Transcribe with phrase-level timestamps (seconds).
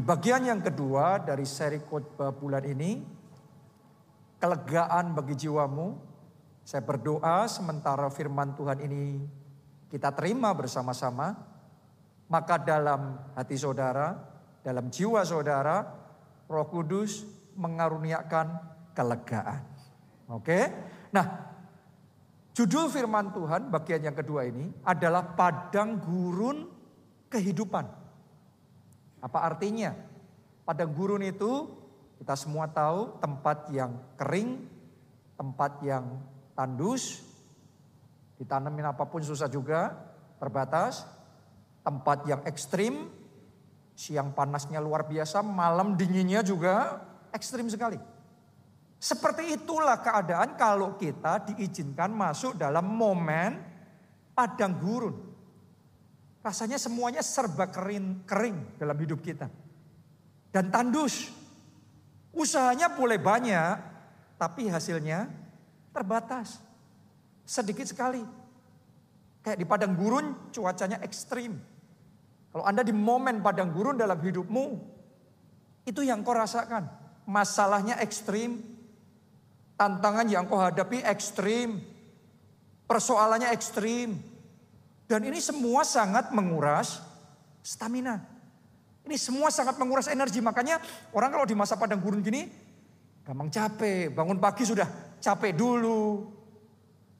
[0.00, 3.04] Di bagian yang kedua dari seri khotbah bulan ini,
[4.40, 5.92] kelegaan bagi jiwamu.
[6.64, 9.20] Saya berdoa sementara firman Tuhan ini
[9.92, 11.36] kita terima bersama-sama,
[12.32, 14.16] maka dalam hati saudara,
[14.64, 15.84] dalam jiwa saudara,
[16.48, 17.28] Roh Kudus
[17.60, 18.56] mengaruniakan
[18.96, 19.68] kelegaan.
[20.32, 20.64] Oke?
[21.12, 21.44] Nah,
[22.56, 26.72] judul firman Tuhan bagian yang kedua ini adalah padang gurun
[27.28, 27.99] kehidupan.
[29.20, 29.92] Apa artinya?
[30.64, 31.68] Padang gurun itu
[32.20, 34.60] kita semua tahu tempat yang kering,
[35.40, 36.20] tempat yang
[36.52, 37.24] tandus,
[38.36, 39.96] ditanamin apa pun susah juga,
[40.36, 41.08] terbatas,
[41.80, 43.08] tempat yang ekstrim,
[43.96, 47.00] siang panasnya luar biasa, malam dinginnya juga
[47.32, 47.96] ekstrim sekali.
[49.00, 53.56] Seperti itulah keadaan kalau kita diizinkan masuk dalam momen
[54.36, 55.29] padang gurun.
[56.40, 59.46] Rasanya semuanya serba kering, kering dalam hidup kita.
[60.50, 61.28] Dan tandus.
[62.30, 63.76] Usahanya boleh banyak,
[64.40, 65.28] tapi hasilnya
[65.92, 66.62] terbatas.
[67.44, 68.22] Sedikit sekali.
[69.40, 71.58] Kayak di padang gurun cuacanya ekstrim.
[72.50, 74.66] Kalau Anda di momen padang gurun dalam hidupmu,
[75.86, 76.86] itu yang kau rasakan.
[77.28, 78.58] Masalahnya ekstrim,
[79.80, 81.80] Tantangan yang kau hadapi ekstrim.
[82.84, 84.12] Persoalannya ekstrim.
[85.10, 87.02] Dan ini semua sangat menguras
[87.66, 88.22] stamina.
[89.02, 90.38] Ini semua sangat menguras energi.
[90.38, 90.78] Makanya
[91.10, 92.46] orang kalau di masa padang gurun gini,
[93.26, 94.14] gampang capek.
[94.14, 94.86] Bangun pagi sudah
[95.18, 96.30] capek dulu.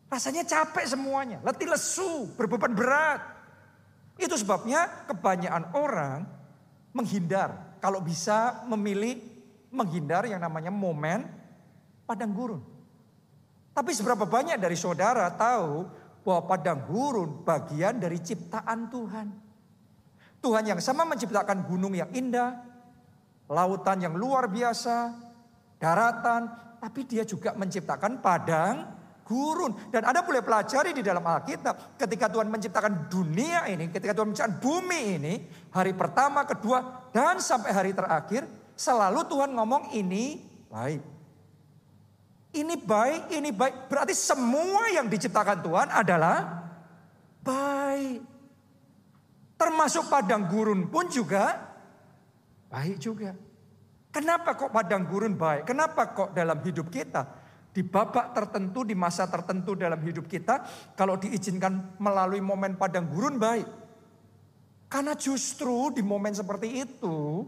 [0.07, 1.43] Rasanya capek semuanya.
[1.43, 3.27] Letih lesu, berbeban berat.
[4.23, 6.31] Itu sebabnya kebanyakan orang
[6.95, 7.75] menghindar.
[7.83, 9.19] Kalau bisa memilih
[9.75, 11.27] menghindar yang namanya momen
[12.07, 12.63] padang gurun.
[13.75, 15.91] Tapi seberapa banyak dari saudara tahu
[16.31, 19.29] bahwa padang gurun bagian dari ciptaan Tuhan.
[20.39, 22.55] Tuhan yang sama menciptakan gunung yang indah,
[23.51, 25.11] lautan yang luar biasa,
[25.83, 28.95] daratan, tapi dia juga menciptakan padang
[29.27, 29.91] gurun.
[29.91, 34.57] Dan Anda boleh pelajari di dalam Alkitab ketika Tuhan menciptakan dunia ini, ketika Tuhan menciptakan
[34.63, 35.35] bumi ini,
[35.75, 38.47] hari pertama, kedua, dan sampai hari terakhir,
[38.79, 41.20] selalu Tuhan ngomong ini baik.
[42.51, 43.87] Ini baik, ini baik.
[43.87, 46.67] Berarti semua yang diciptakan Tuhan adalah
[47.47, 48.27] baik.
[49.55, 51.71] Termasuk padang gurun pun juga
[52.71, 53.31] baik juga.
[54.11, 55.71] Kenapa kok padang gurun baik?
[55.71, 57.23] Kenapa kok dalam hidup kita
[57.71, 60.67] di babak tertentu, di masa tertentu dalam hidup kita,
[60.99, 63.69] kalau diizinkan melalui momen padang gurun baik.
[64.91, 67.47] Karena justru di momen seperti itu,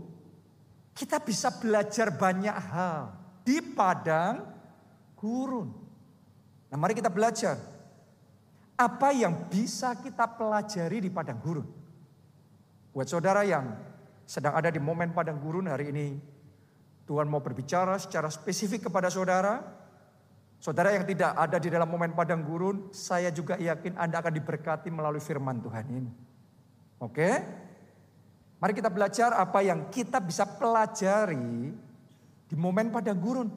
[0.95, 4.62] kita bisa belajar banyak hal di padang
[5.23, 5.71] gurun.
[6.67, 7.55] Nah mari kita belajar.
[8.75, 11.69] Apa yang bisa kita pelajari di padang gurun?
[12.91, 13.79] Buat saudara yang
[14.27, 16.19] sedang ada di momen padang gurun hari ini.
[17.07, 19.63] Tuhan mau berbicara secara spesifik kepada saudara.
[20.63, 24.95] Saudara yang tidak ada di dalam momen padang gurun, saya juga yakin Anda akan diberkati
[24.95, 26.13] melalui firman Tuhan ini.
[27.03, 27.31] Oke?
[28.63, 31.75] Mari kita belajar apa yang kita bisa pelajari
[32.47, 33.51] di momen padang gurun.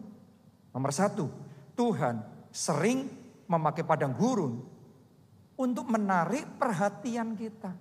[0.74, 1.30] Nomor satu,
[1.76, 2.24] Tuhan
[2.56, 3.06] sering
[3.46, 4.64] memakai padang gurun
[5.60, 7.72] untuk menarik perhatian kita.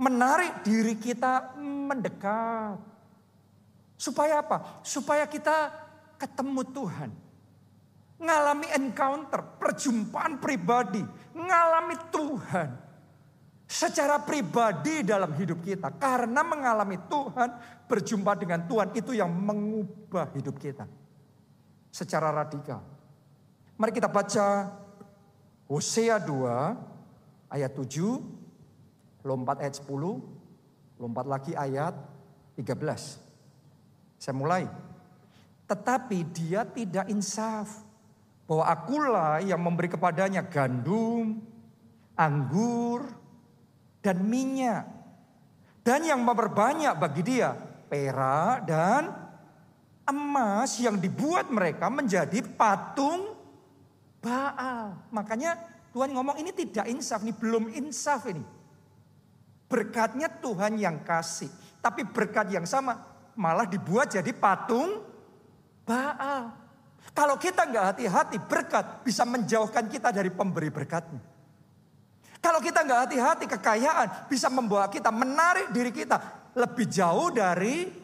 [0.00, 2.78] Menarik diri kita mendekat.
[4.00, 4.82] Supaya apa?
[4.82, 5.70] Supaya kita
[6.16, 7.10] ketemu Tuhan.
[8.20, 11.04] Ngalami encounter, perjumpaan pribadi.
[11.36, 12.68] Ngalami Tuhan.
[13.70, 15.94] Secara pribadi dalam hidup kita.
[16.00, 17.48] Karena mengalami Tuhan,
[17.86, 20.88] berjumpa dengan Tuhan itu yang mengubah hidup kita
[21.90, 22.80] secara radikal.
[23.76, 24.70] Mari kita baca
[25.66, 29.90] Hosea 2 ayat 7, lompat ayat 10,
[30.98, 31.94] lompat lagi ayat
[32.58, 33.18] 13.
[34.16, 34.64] Saya mulai.
[35.66, 37.86] Tetapi dia tidak insaf
[38.50, 41.38] bahwa akulah yang memberi kepadanya gandum,
[42.18, 43.06] anggur,
[44.02, 44.84] dan minyak.
[45.80, 47.54] Dan yang memperbanyak bagi dia
[47.88, 49.19] perak dan
[50.10, 53.38] emas yang dibuat mereka menjadi patung
[54.20, 55.00] Baal.
[55.08, 55.56] Makanya
[55.96, 58.44] Tuhan ngomong ini tidak insaf, ini belum insaf ini.
[59.64, 61.48] Berkatnya Tuhan yang kasih.
[61.80, 63.00] Tapi berkat yang sama
[63.32, 65.00] malah dibuat jadi patung
[65.88, 66.52] Baal.
[67.16, 71.18] Kalau kita nggak hati-hati berkat bisa menjauhkan kita dari pemberi berkatnya.
[72.40, 76.16] Kalau kita nggak hati-hati kekayaan bisa membawa kita menarik diri kita
[76.56, 77.99] lebih jauh dari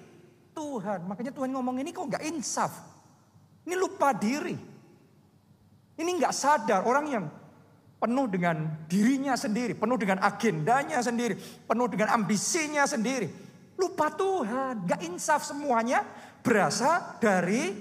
[0.56, 1.04] Tuhan.
[1.04, 2.72] Makanya Tuhan ngomong ini kok nggak insaf.
[3.68, 4.56] Ini lupa diri.
[5.96, 7.24] Ini nggak sadar orang yang
[7.96, 13.28] penuh dengan dirinya sendiri, penuh dengan agendanya sendiri, penuh dengan ambisinya sendiri.
[13.76, 16.00] Lupa Tuhan, gak insaf semuanya
[16.40, 17.76] berasal dari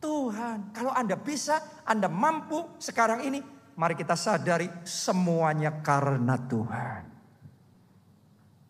[0.00, 0.72] Tuhan.
[0.72, 3.40] Kalau Anda bisa, Anda mampu sekarang ini,
[3.76, 7.02] mari kita sadari semuanya karena Tuhan.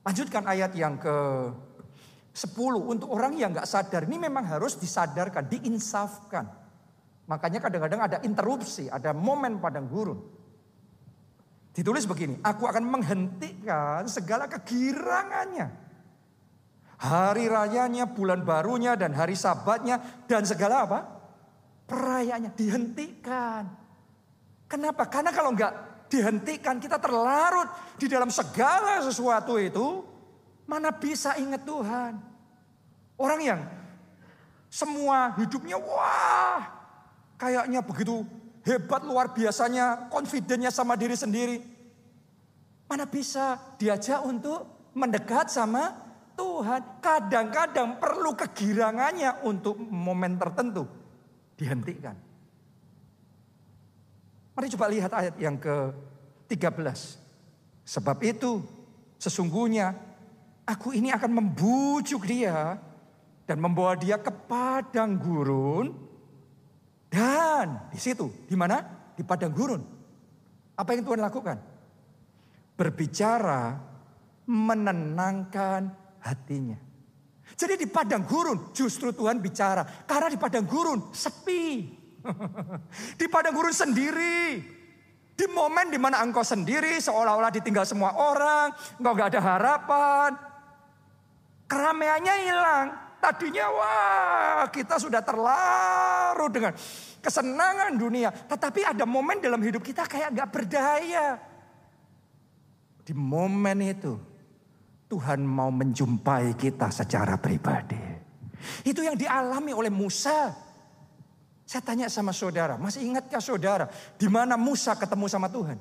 [0.06, 1.16] Lanjutkan ayat yang ke
[2.34, 2.50] 10
[2.90, 6.50] untuk orang yang gak sadar ini memang harus disadarkan, diinsafkan.
[7.30, 10.18] Makanya kadang-kadang ada interupsi, ada momen padang gurun.
[11.70, 15.84] Ditulis begini, aku akan menghentikan segala kegirangannya
[17.04, 20.98] hari rayanya, bulan barunya, dan hari sabatnya, dan segala apa?
[21.84, 23.64] Perayaannya dihentikan.
[24.64, 25.04] Kenapa?
[25.12, 25.72] Karena kalau enggak
[26.08, 27.68] dihentikan, kita terlarut
[28.00, 30.00] di dalam segala sesuatu itu,
[30.64, 32.16] mana bisa ingat Tuhan.
[33.14, 33.60] Orang yang
[34.72, 36.66] semua hidupnya, wah,
[37.38, 38.26] kayaknya begitu
[38.66, 41.62] hebat luar biasanya, confidentnya sama diri sendiri.
[42.90, 45.94] Mana bisa diajak untuk mendekat sama
[46.34, 50.90] Tuhan kadang-kadang perlu kegirangannya untuk momen tertentu
[51.54, 52.18] dihentikan.
[54.54, 57.22] Mari coba lihat ayat yang ke-13.
[57.86, 58.62] Sebab itu
[59.18, 59.94] sesungguhnya
[60.64, 62.80] aku ini akan membujuk dia
[63.44, 65.92] dan membawa dia ke padang gurun
[67.12, 68.82] dan di situ di mana?
[69.14, 69.82] Di padang gurun.
[70.74, 71.56] Apa yang Tuhan lakukan?
[72.74, 73.78] Berbicara
[74.50, 76.74] menenangkan hatinya.
[77.54, 79.86] Jadi di padang gurun justru Tuhan bicara.
[80.08, 81.86] Karena di padang gurun sepi.
[83.20, 84.58] di padang gurun sendiri.
[85.34, 88.74] Di momen di mana engkau sendiri seolah-olah ditinggal semua orang.
[88.98, 90.53] Engkau gak ada harapan.
[91.64, 92.86] Keramaiannya hilang.
[93.24, 96.76] Tadinya wah kita sudah terlarut dengan
[97.24, 98.28] kesenangan dunia.
[98.28, 101.40] Tetapi ada momen dalam hidup kita kayak gak berdaya.
[103.00, 104.12] Di momen itu
[105.08, 108.00] Tuhan mau menjumpai kita secara pribadi.
[108.84, 110.52] Itu yang dialami oleh Musa.
[111.64, 113.88] Saya tanya sama saudara, masih ingatkah saudara
[114.20, 115.80] di mana Musa ketemu sama Tuhan?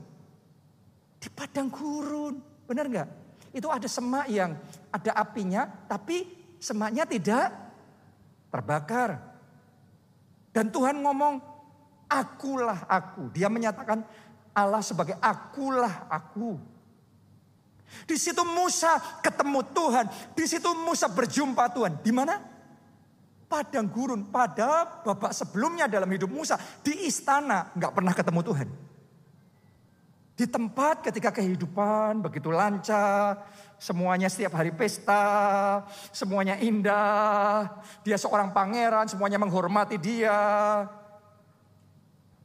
[1.20, 3.10] Di padang gurun, benar nggak?
[3.54, 4.58] Itu ada semak yang
[4.90, 6.26] ada apinya, tapi
[6.58, 7.54] semaknya tidak
[8.50, 9.22] terbakar.
[10.50, 11.38] Dan Tuhan ngomong,
[12.10, 13.30] akulah aku.
[13.30, 14.02] Dia menyatakan
[14.54, 16.58] Allah sebagai akulah aku.
[18.10, 20.06] Di situ Musa ketemu Tuhan.
[20.34, 22.02] Di situ Musa berjumpa Tuhan.
[22.02, 22.42] Di mana?
[23.46, 24.30] Padang gurun.
[24.34, 26.58] Pada babak sebelumnya dalam hidup Musa.
[26.82, 27.70] Di istana.
[27.78, 28.68] Nggak pernah ketemu Tuhan.
[30.34, 33.46] Di tempat ketika kehidupan begitu lancar.
[33.78, 35.86] Semuanya setiap hari pesta.
[36.10, 37.70] Semuanya indah.
[38.02, 39.06] Dia seorang pangeran.
[39.06, 40.42] Semuanya menghormati dia.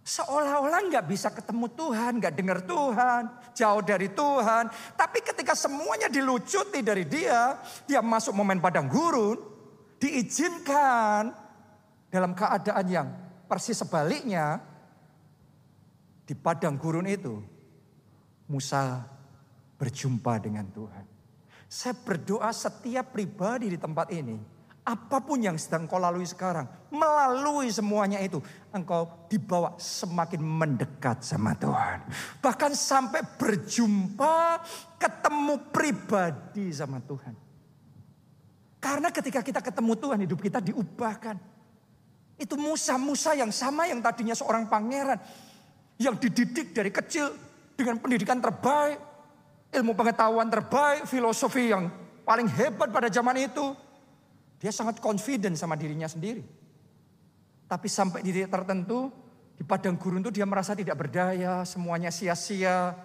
[0.08, 4.72] Seolah-olah nggak bisa ketemu Tuhan, nggak dengar Tuhan, jauh dari Tuhan.
[4.96, 9.36] Tapi ketika semuanya dilucuti dari dia, dia masuk momen padang gurun,
[10.00, 11.28] diizinkan
[12.08, 13.08] dalam keadaan yang
[13.44, 14.64] persis sebaliknya.
[16.24, 17.44] Di padang gurun itu,
[18.48, 19.04] Musa
[19.78, 21.04] berjumpa dengan Tuhan.
[21.68, 24.40] Saya berdoa setiap pribadi di tempat ini
[24.88, 28.40] Apa pun yang sedang kau lalui sekarang, melalui semuanya itu,
[28.72, 32.08] engkau dibawa semakin mendekat sama Tuhan.
[32.40, 34.64] Bahkan sampai berjumpa,
[34.96, 37.36] ketemu pribadi sama Tuhan.
[38.80, 41.36] Karena ketika kita ketemu Tuhan, hidup kita diubahkan.
[42.40, 45.20] Itu Musa-Musa yang sama yang tadinya seorang pangeran.
[46.00, 47.28] Yang dididik dari kecil
[47.78, 48.98] dengan pendidikan terbaik.
[49.68, 51.92] Ilmu pengetahuan terbaik, filosofi yang
[52.26, 53.76] paling hebat pada zaman itu
[54.58, 56.42] dia sangat confident sama dirinya sendiri.
[57.68, 59.12] Tapi sampai di titik tertentu,
[59.54, 62.96] di padang gurun itu dia merasa tidak berdaya, semuanya sia-sia.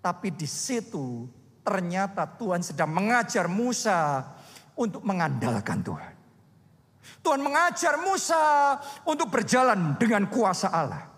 [0.00, 1.26] Tapi di situ
[1.66, 4.30] ternyata Tuhan sedang mengajar Musa
[4.78, 6.14] untuk mengandalkan Tuhan.
[7.20, 11.09] Tuhan mengajar Musa untuk berjalan dengan kuasa Allah.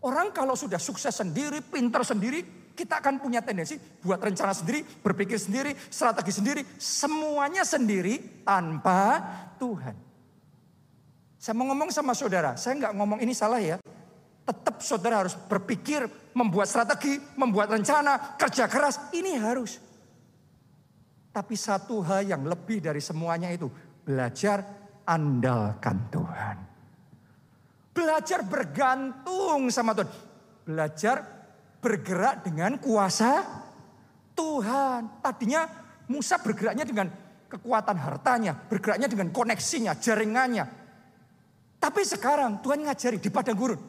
[0.00, 5.36] Orang kalau sudah sukses sendiri, pintar sendiri, kita akan punya tendensi buat rencana sendiri, berpikir
[5.36, 9.20] sendiri, strategi sendiri, semuanya sendiri tanpa
[9.60, 9.92] Tuhan.
[11.36, 13.76] Saya mau ngomong sama saudara, saya nggak ngomong ini salah ya.
[14.48, 19.76] Tetap saudara harus berpikir, membuat strategi, membuat rencana, kerja keras, ini harus.
[21.28, 23.68] Tapi satu hal yang lebih dari semuanya itu,
[24.02, 24.64] belajar
[25.04, 26.69] andalkan Tuhan.
[27.90, 30.10] Belajar bergantung sama Tuhan.
[30.66, 31.16] Belajar
[31.82, 33.42] bergerak dengan kuasa
[34.36, 35.24] Tuhan.
[35.24, 35.66] Tadinya
[36.10, 37.06] Musa bergeraknya dengan
[37.50, 40.64] kekuatan hartanya, bergeraknya dengan koneksinya, jaringannya.
[41.80, 43.80] Tapi sekarang Tuhan ngajari di padang gurun.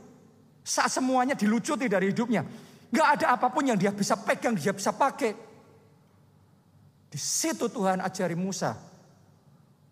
[0.62, 2.46] Saat semuanya dilucuti dari hidupnya.
[2.92, 5.32] Gak ada apa pun yang dia bisa pegang, dia bisa pakai.
[7.12, 8.76] Di situ Tuhan ajari Musa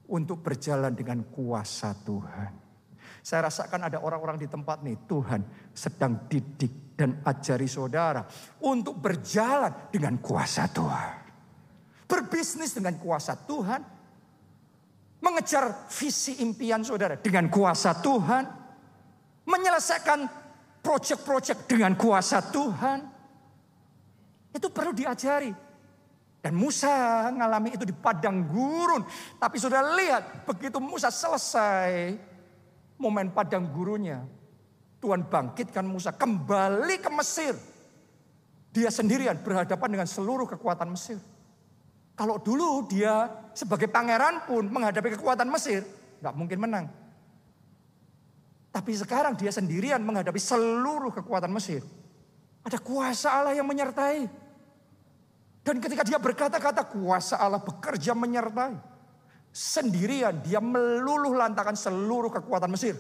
[0.08, 2.69] untuk berjalan dengan kuasa Tuhan.
[3.30, 8.26] Saya rasakan ada orang-orang di tempat nih, Tuhan sedang didik dan ajari saudara
[8.66, 11.30] untuk berjalan dengan kuasa Tuhan.
[12.10, 14.02] Berbisnis dengan kuasa Tuhan.
[15.22, 18.50] Mengejar visi impian saudara dengan kuasa Tuhan.
[19.46, 20.26] Menyelesaikan
[20.82, 22.98] proyek-proyek dengan kuasa Tuhan.
[24.58, 25.54] Itu perlu diajari.
[26.42, 29.06] Dan Musa mengalami itu di padang gurun.
[29.38, 32.26] Tapi sudah lihat begitu Musa selesai
[33.00, 34.22] momen padang gurunya.
[35.00, 37.56] Tuhan bangkitkan Musa kembali ke Mesir.
[38.76, 41.18] Dia sendirian berhadapan dengan seluruh kekuatan Mesir.
[42.20, 45.88] Kalau dulu dia sebagai pangeran pun menghadapi kekuatan Mesir,
[46.20, 46.86] nggak mungkin menang.
[48.70, 51.82] Tapi sekarang dia sendirian menghadapi seluruh kekuatan Mesir.
[52.62, 54.28] Ada kuasa Allah yang menyertai.
[55.64, 58.89] Dan ketika dia berkata-kata kuasa Allah bekerja menyertai.
[59.50, 62.96] Sendirian dia meluluh lantakan seluruh kekuatan Mesir.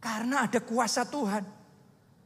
[0.00, 1.44] Karena ada kuasa Tuhan.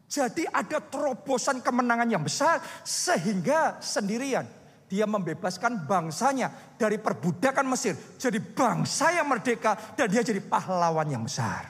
[0.04, 4.46] Jadi ada terobosan kemenangan yang besar sehingga sendirian
[4.86, 7.98] dia membebaskan bangsanya dari perbudakan Mesir.
[8.20, 11.66] Jadi bangsa yang merdeka dan dia jadi pahlawan yang besar.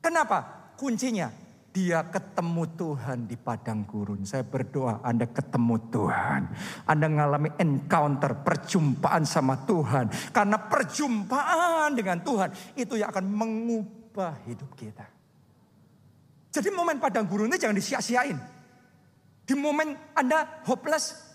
[0.00, 0.72] Kenapa?
[0.78, 1.41] Kuncinya
[1.72, 4.28] dia ketemu Tuhan di padang gurun.
[4.28, 6.42] Saya berdoa Anda ketemu Tuhan.
[6.84, 10.12] Anda mengalami encounter, perjumpaan sama Tuhan.
[10.36, 15.08] Karena perjumpaan dengan Tuhan itu yang akan mengubah hidup kita.
[16.52, 18.36] Jadi momen padang gurun ini jangan disia-siain.
[19.42, 21.32] Di momen Anda hopeless,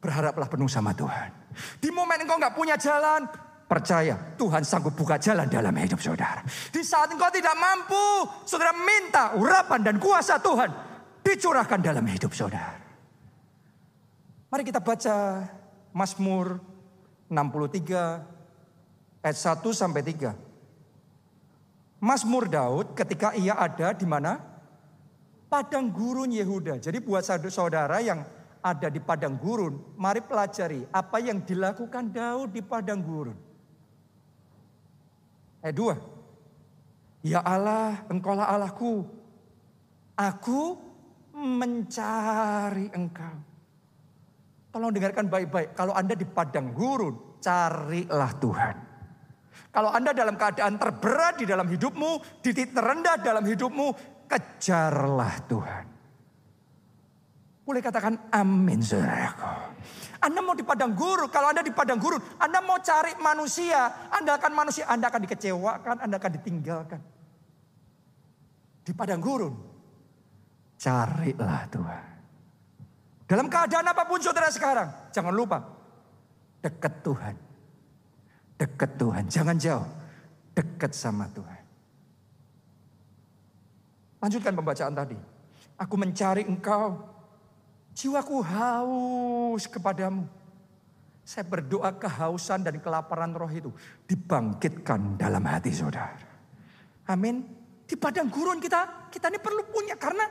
[0.00, 1.28] Berharaplah penuh sama Tuhan.
[1.76, 3.28] Di momen engkau nggak punya jalan,
[3.70, 6.42] percaya Tuhan sanggup buka jalan dalam hidup saudara.
[6.74, 10.74] Di saat engkau tidak mampu, saudara minta urapan dan kuasa Tuhan
[11.22, 12.82] dicurahkan dalam hidup saudara.
[14.50, 15.46] Mari kita baca
[15.94, 16.58] Mazmur
[17.30, 20.34] 63 ayat 1 sampai 3.
[22.02, 24.42] Mazmur Daud ketika ia ada di mana?
[25.46, 26.82] Padang gurun Yehuda.
[26.82, 28.26] Jadi buat saudara yang
[28.60, 33.49] ada di padang gurun, mari pelajari apa yang dilakukan Daud di padang gurun.
[35.60, 35.92] Eh dua,
[37.20, 39.04] ya Allah, engkaulah Allahku.
[40.16, 40.76] Aku
[41.36, 43.36] mencari engkau.
[44.70, 45.74] Tolong dengarkan baik-baik.
[45.74, 48.76] Kalau Anda di padang gurun, carilah Tuhan.
[49.70, 53.86] Kalau Anda dalam keadaan terberat di dalam hidupmu, di titik terendah dalam hidupmu,
[54.30, 55.89] kejarlah Tuhan.
[57.70, 59.46] Boleh katakan amin saudaraku.
[60.26, 64.42] Anda mau di padang gurun, kalau Anda di padang gurun, Anda mau cari manusia, Anda
[64.42, 66.98] akan manusia, Anda akan dikecewakan, Anda akan ditinggalkan.
[68.82, 69.54] Di padang gurun,
[70.82, 72.04] carilah Tuhan.
[73.30, 75.62] Dalam keadaan apa pun saudara sekarang, jangan lupa,
[76.66, 77.38] dekat Tuhan.
[78.58, 79.86] Dekat Tuhan, jangan jauh,
[80.58, 81.62] dekat sama Tuhan.
[84.18, 85.18] Lanjutkan pembacaan tadi.
[85.78, 87.19] Aku mencari engkau
[87.94, 90.24] Jiwaku haus kepadamu.
[91.26, 93.70] Saya berdoa kehausan dan kelaparan roh itu
[94.10, 96.18] dibangkitkan dalam hati saudara.
[97.06, 97.46] Amin.
[97.86, 99.94] Di padang gurun kita, kita ini perlu punya.
[99.98, 100.26] Karena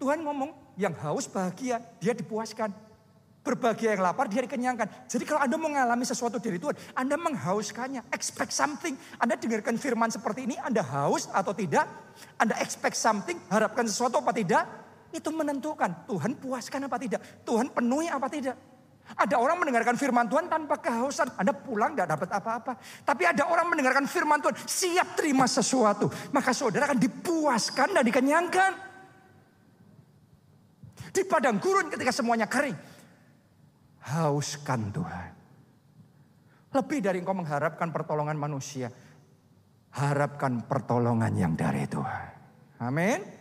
[0.00, 2.72] Tuhan ngomong yang haus bahagia, dia dipuaskan.
[3.44, 5.08] Berbahagia yang lapar, dia dikenyangkan.
[5.08, 8.12] Jadi kalau Anda mengalami sesuatu dari Tuhan, Anda menghauskannya.
[8.12, 8.92] Expect something.
[9.16, 11.88] Anda dengarkan firman seperti ini, Anda haus atau tidak.
[12.36, 14.64] Anda expect something, harapkan sesuatu apa tidak.
[15.08, 17.20] Itu menentukan Tuhan puaskan apa tidak.
[17.44, 18.56] Tuhan penuhi apa tidak.
[19.16, 21.32] Ada orang mendengarkan firman Tuhan tanpa kehausan.
[21.40, 22.72] Anda pulang tidak dapat apa-apa.
[23.08, 26.12] Tapi ada orang mendengarkan firman Tuhan siap terima sesuatu.
[26.28, 28.72] Maka saudara akan dipuaskan dan dikenyangkan.
[31.08, 32.76] Di padang gurun ketika semuanya kering.
[34.12, 35.30] Hauskan Tuhan.
[36.68, 38.92] Lebih dari engkau mengharapkan pertolongan manusia.
[39.88, 42.28] Harapkan pertolongan yang dari Tuhan.
[42.84, 43.37] Amin.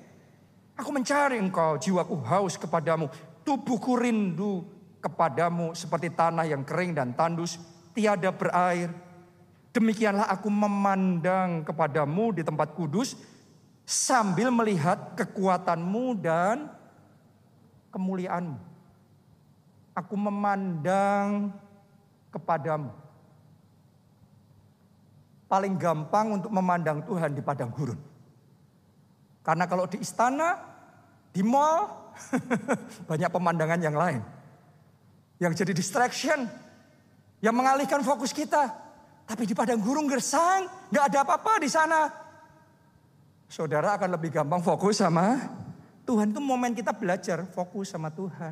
[0.77, 3.10] Aku mencari engkau, jiwaku haus kepadamu,
[3.41, 4.62] tubuhku rindu
[5.01, 7.57] kepadamu seperti tanah yang kering dan tandus,
[7.98, 8.93] tiada berair.
[9.74, 13.17] Demikianlah aku memandang kepadamu di tempat kudus
[13.86, 16.69] sambil melihat kekuatanmu dan
[17.89, 18.57] kemuliaanmu.
[19.98, 21.50] Aku memandang
[22.29, 22.93] kepadamu.
[25.50, 28.07] Paling gampang untuk memandang Tuhan di padang gurun.
[29.48, 30.60] Karena kalau di istana,
[31.32, 32.12] di mall,
[33.10, 34.20] banyak pemandangan yang lain.
[35.39, 36.39] Yang jadi distraction,
[37.39, 38.68] yang mengalihkan fokus kita.
[39.24, 42.12] Tapi di padang gurun gersang, nggak ada apa-apa di sana.
[43.48, 45.39] Saudara akan lebih gampang fokus sama
[46.04, 46.36] Tuhan.
[46.36, 48.51] Itu momen kita belajar fokus sama Tuhan.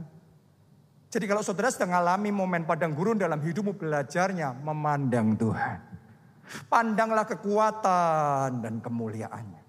[1.12, 5.80] Jadi kalau saudara sedang mengalami momen padang gurun dalam hidupmu belajarnya memandang Tuhan.
[6.72, 9.65] Pandanglah kekuatan dan kemuliaannya.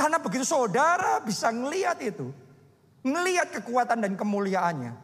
[0.00, 2.32] Karena begitu saudara bisa ngeliat itu.
[3.04, 4.96] Ngeliat kekuatan dan kemuliaannya.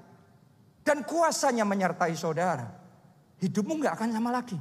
[0.80, 2.64] Dan kuasanya menyertai saudara.
[3.36, 4.56] Hidupmu nggak akan sama lagi.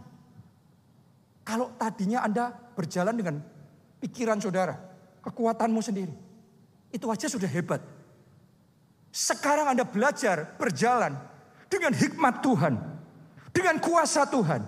[1.47, 3.39] Kalau tadinya Anda berjalan dengan
[4.03, 4.75] pikiran saudara.
[5.23, 6.11] Kekuatanmu sendiri.
[6.91, 7.79] Itu aja sudah hebat.
[9.15, 11.15] Sekarang Anda belajar berjalan
[11.71, 12.75] dengan hikmat Tuhan,
[13.55, 14.67] dengan kuasa Tuhan,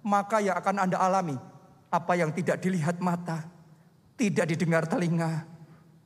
[0.00, 1.36] maka yang akan Anda alami
[1.92, 3.51] apa yang tidak dilihat mata,
[4.22, 5.42] tidak didengar telinga,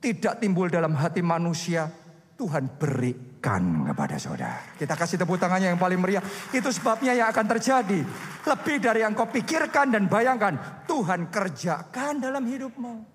[0.01, 1.85] tidak timbul dalam hati manusia,
[2.33, 4.73] Tuhan berikan kepada saudara.
[4.73, 6.25] Kita kasih tepuk tangannya yang paling meriah.
[6.49, 8.01] Itu sebabnya yang akan terjadi.
[8.41, 10.85] Lebih dari yang kau pikirkan dan bayangkan.
[10.89, 13.05] Tuhan kerjakan dalam hidupmu.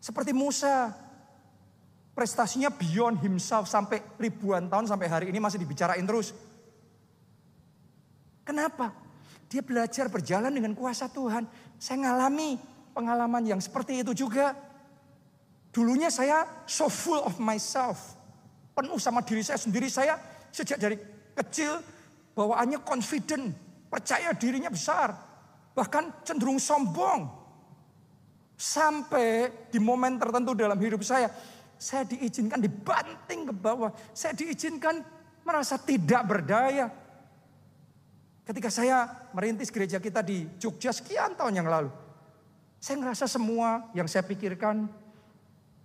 [0.00, 0.88] Seperti Musa
[2.16, 6.32] prestasinya beyond himself sampai ribuan tahun sampai hari ini masih dibicarain terus.
[8.48, 8.96] Kenapa?
[9.52, 11.44] Dia belajar berjalan dengan kuasa Tuhan.
[11.76, 14.54] Saya ngalami pengalaman yang seperti itu juga.
[15.70, 18.18] Dulunya saya so full of myself.
[18.74, 19.86] Penuh sama diri saya sendiri.
[19.86, 20.18] Saya
[20.50, 20.96] sejak dari
[21.38, 21.78] kecil
[22.34, 23.54] bawaannya confident.
[23.86, 25.14] Percaya dirinya besar.
[25.74, 27.38] Bahkan cenderung sombong.
[28.60, 31.32] Sampai di momen tertentu dalam hidup saya
[31.80, 33.88] saya diizinkan dibanting ke bawah.
[34.12, 35.00] Saya diizinkan
[35.40, 36.92] merasa tidak berdaya.
[38.44, 41.88] Ketika saya merintis gereja kita di Jogja sekian tahun yang lalu.
[42.80, 44.88] Saya ngerasa semua yang saya pikirkan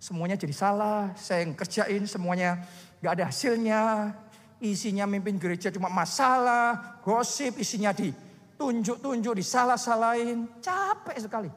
[0.00, 1.12] semuanya jadi salah.
[1.12, 2.64] Saya yang kerjain semuanya
[3.04, 4.16] gak ada hasilnya.
[4.56, 8.08] Isinya mimpin gereja cuma masalah, gosip, isinya di
[8.56, 10.48] tunjuk-tunjuk, disalah-salahin.
[10.64, 11.50] Capek sekali.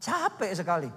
[0.00, 0.90] Capek sekali.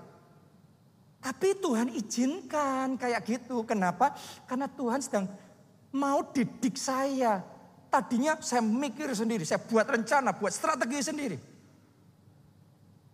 [1.20, 3.68] Tapi Tuhan izinkan kayak gitu.
[3.68, 4.16] Kenapa?
[4.48, 5.28] Karena Tuhan sedang
[5.92, 7.44] mau didik saya.
[7.92, 11.57] Tadinya saya mikir sendiri, saya buat rencana, buat strategi sendiri.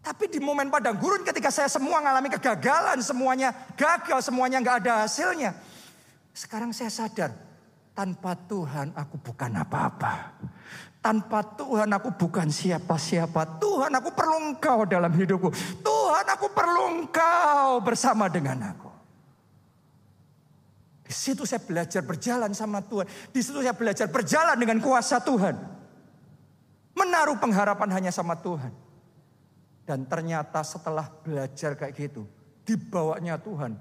[0.03, 4.93] Tapi di momen padang gurun ketika saya semua mengalami kegagalan, semuanya gagal, semuanya nggak ada
[5.07, 5.55] hasilnya.
[6.35, 7.31] Sekarang saya sadar,
[7.95, 10.35] tanpa Tuhan aku bukan apa-apa.
[10.99, 13.63] Tanpa Tuhan aku bukan siapa-siapa.
[13.63, 15.51] Tuhan aku perlu engkau dalam hidupku.
[15.79, 18.91] Tuhan aku perlu engkau bersama dengan aku.
[21.07, 23.07] Di situ saya belajar berjalan sama Tuhan.
[23.31, 25.55] Di situ saya belajar berjalan dengan kuasa Tuhan.
[26.91, 28.82] Menaruh pengharapan hanya sama Tuhan.
[29.83, 32.23] Dan ternyata setelah belajar kayak gitu.
[32.63, 33.75] Dibawanya Tuhan.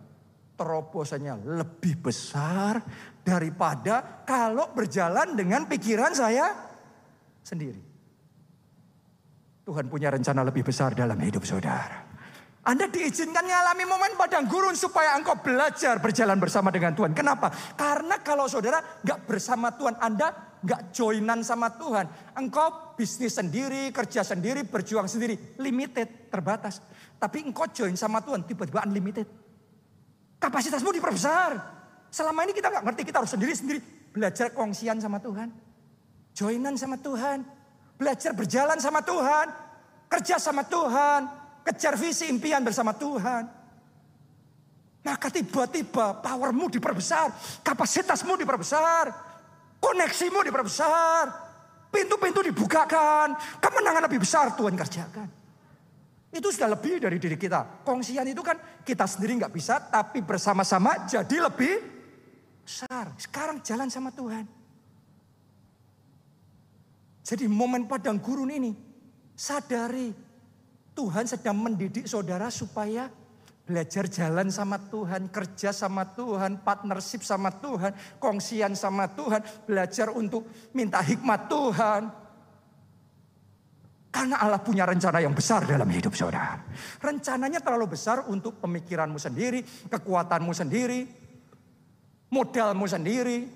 [0.52, 2.82] Terobosannya lebih besar
[3.24, 6.52] daripada kalau berjalan dengan pikiran saya
[7.40, 7.82] sendiri.
[9.62, 12.11] Tuhan punya rencana lebih besar dalam hidup saudara.
[12.62, 17.10] Anda diizinkan mengalami momen padang gurun supaya engkau belajar berjalan bersama dengan Tuhan.
[17.10, 17.50] Kenapa?
[17.74, 20.30] Karena kalau saudara nggak bersama Tuhan, Anda
[20.62, 22.06] nggak joinan sama Tuhan.
[22.38, 25.58] Engkau bisnis sendiri, kerja sendiri, berjuang sendiri.
[25.58, 26.78] Limited, terbatas.
[27.18, 29.26] Tapi engkau join sama Tuhan, tiba-tiba unlimited.
[30.38, 31.58] Kapasitasmu diperbesar.
[32.14, 33.82] Selama ini kita nggak ngerti, kita harus sendiri-sendiri.
[34.14, 35.50] Belajar kongsian sama Tuhan.
[36.30, 37.42] Joinan sama Tuhan.
[37.98, 39.50] Belajar berjalan sama Tuhan.
[40.06, 41.41] Kerja sama Tuhan.
[41.62, 43.46] Kejar visi impian bersama Tuhan.
[45.02, 47.30] Maka tiba-tiba powermu diperbesar.
[47.62, 49.10] Kapasitasmu diperbesar.
[49.82, 51.24] Koneksimu diperbesar.
[51.90, 53.34] Pintu-pintu dibukakan.
[53.58, 55.28] Kemenangan lebih besar Tuhan kerjakan.
[56.32, 57.84] Itu sudah lebih dari diri kita.
[57.84, 61.76] Kongsian itu kan kita sendiri nggak bisa, tapi bersama-sama jadi lebih
[62.64, 63.12] besar.
[63.20, 64.48] Sekarang jalan sama Tuhan.
[67.22, 68.72] Jadi momen padang gurun ini
[69.36, 70.31] sadari
[70.92, 73.08] Tuhan sedang mendidik saudara supaya
[73.62, 80.44] belajar jalan sama Tuhan, kerja sama Tuhan, partnership sama Tuhan, kongsian sama Tuhan, belajar untuk
[80.76, 82.02] minta hikmat Tuhan.
[84.12, 86.60] Karena Allah punya rencana yang besar dalam hidup saudara.
[87.00, 91.08] Rencananya terlalu besar untuk pemikiranmu sendiri, kekuatanmu sendiri,
[92.28, 93.48] modalmu sendiri.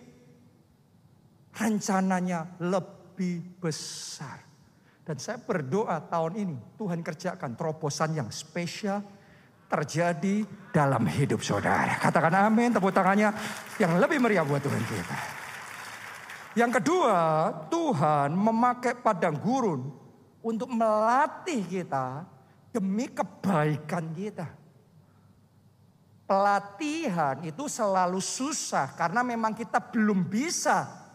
[1.52, 4.45] Rencananya lebih besar.
[5.06, 8.98] Dan saya berdoa tahun ini Tuhan kerjakan terobosan yang spesial
[9.70, 10.42] terjadi
[10.74, 11.94] dalam hidup saudara.
[12.02, 13.30] Katakan amin, tepuk tangannya
[13.78, 15.18] yang lebih meriah buat Tuhan kita.
[16.58, 17.18] Yang kedua,
[17.70, 19.86] Tuhan memakai padang gurun
[20.42, 22.26] untuk melatih kita
[22.74, 24.46] demi kebaikan kita.
[26.26, 31.06] Pelatihan itu selalu susah karena memang kita belum bisa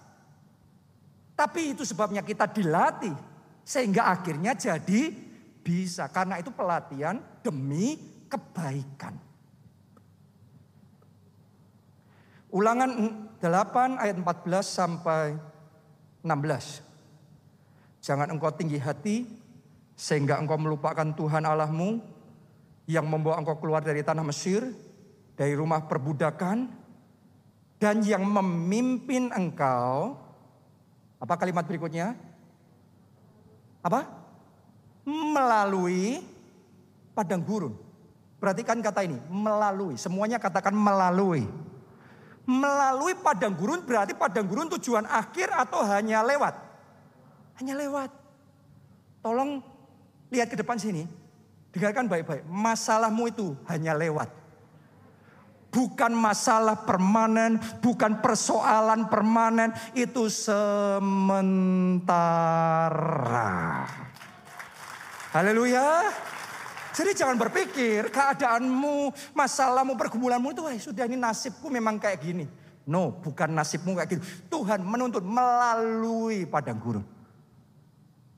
[1.42, 3.31] tapi itu sebabnya kita dilatih.
[3.72, 5.16] Sehingga akhirnya jadi
[5.64, 6.12] bisa.
[6.12, 7.96] Karena itu pelatihan demi
[8.28, 9.16] kebaikan.
[12.52, 12.92] Ulangan
[13.40, 15.40] 8 ayat 14 sampai
[16.20, 16.84] 16.
[18.04, 19.24] Jangan engkau tinggi hati
[19.96, 22.04] sehingga engkau melupakan Tuhan Allahmu
[22.92, 24.68] yang membawa engkau keluar dari tanah Mesir,
[25.40, 26.68] dari rumah perbudakan,
[27.80, 30.20] dan yang memimpin engkau.
[31.24, 32.31] Apa kalimat berikutnya?
[33.82, 34.06] Apa?
[35.06, 36.22] Melalui
[37.18, 37.74] padang gurun.
[38.42, 39.98] Perhatikan kata ini, melalui.
[40.02, 41.46] Semuanya katakan melalui.
[42.42, 46.58] Melalui padang gurun berarti padang gurun tujuan akhir atau hanya lewat?
[47.62, 48.10] Hanya lewat.
[49.22, 49.62] Tolong
[50.34, 51.06] lihat ke depan sini.
[51.70, 52.42] Dengarkan baik-baik.
[52.50, 54.41] Masalahmu itu hanya lewat.
[55.72, 61.08] Bukan masalah permanen, bukan persoalan permanen, itu sementara.
[65.32, 66.12] Haleluya.
[66.92, 72.44] Jadi jangan berpikir keadaanmu, masalahmu, pergumulanmu itu Wah, sudah ini nasibku memang kayak gini.
[72.84, 74.24] No, bukan nasibmu kayak gitu.
[74.52, 77.06] Tuhan menuntut melalui padang gurun.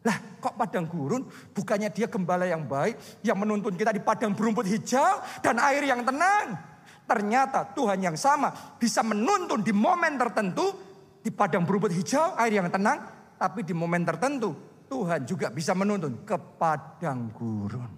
[0.03, 1.23] Lah kok padang gurun
[1.55, 6.03] bukannya dia gembala yang baik yang menuntun kita di padang berumput hijau dan air yang
[6.03, 6.72] tenang.
[7.03, 10.71] Ternyata Tuhan yang sama bisa menuntun di momen tertentu
[11.19, 12.99] di padang berumput hijau air yang tenang.
[13.37, 14.55] Tapi di momen tertentu
[14.87, 17.91] Tuhan juga bisa menuntun ke padang gurun.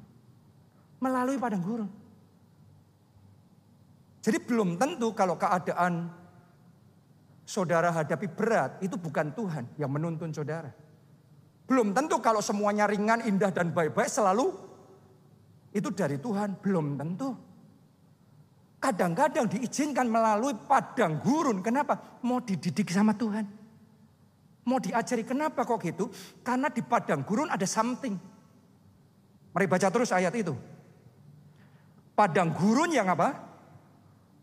[1.03, 1.89] Melalui padang gurun.
[4.25, 6.09] Jadi belum tentu kalau keadaan
[7.45, 10.73] saudara hadapi berat itu bukan Tuhan yang menuntun saudara.
[11.69, 14.49] Belum tentu kalau semuanya ringan, indah dan baik-baik selalu
[15.73, 16.57] itu dari Tuhan.
[16.57, 17.37] Belum tentu.
[18.85, 21.65] Kadang-kadang diizinkan melalui padang gurun.
[21.65, 22.21] Kenapa?
[22.21, 23.49] Mau dididik sama Tuhan.
[24.61, 25.25] Mau diajari.
[25.25, 26.13] Kenapa kok gitu?
[26.45, 28.13] Karena di padang gurun ada something.
[29.57, 30.53] Mari baca terus ayat itu.
[32.13, 33.33] Padang gurun yang apa?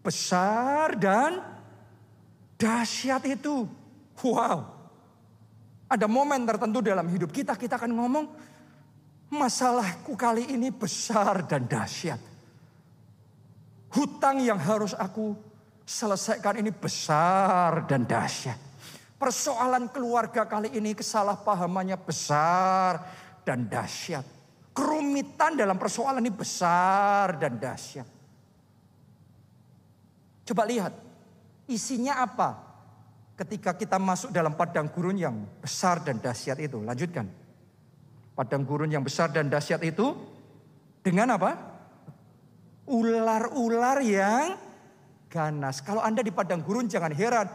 [0.03, 1.39] Besar dan
[2.59, 3.71] dahsyat itu.
[4.27, 4.67] Wow.
[5.87, 8.27] Ada momen tertentu dalam hidup kita, kita akan ngomong,
[9.31, 12.32] masalahku kali ini besar dan dahsyat.
[13.93, 15.37] Hutang yang harus aku
[15.85, 18.57] selesaikan ini besar dan dahsyat.
[19.21, 23.07] Persoalan keluarga kali ini kesalahpahamannya besar
[23.47, 24.25] dan dahsyat.
[24.73, 28.09] Kerumitan dalam persoalan ini besar dan dahsyat.
[30.43, 30.97] Coba lihat,
[31.69, 32.73] isinya apa?
[33.43, 36.79] ketika kita masuk dalam padang gurun yang besar dan dahsyat itu.
[36.79, 37.27] Lanjutkan.
[38.33, 40.15] Padang gurun yang besar dan dahsyat itu
[41.03, 41.72] dengan apa?
[42.89, 44.59] Ular-ular yang
[45.31, 45.83] ganas.
[45.83, 47.47] Kalau Anda di padang gurun jangan heran.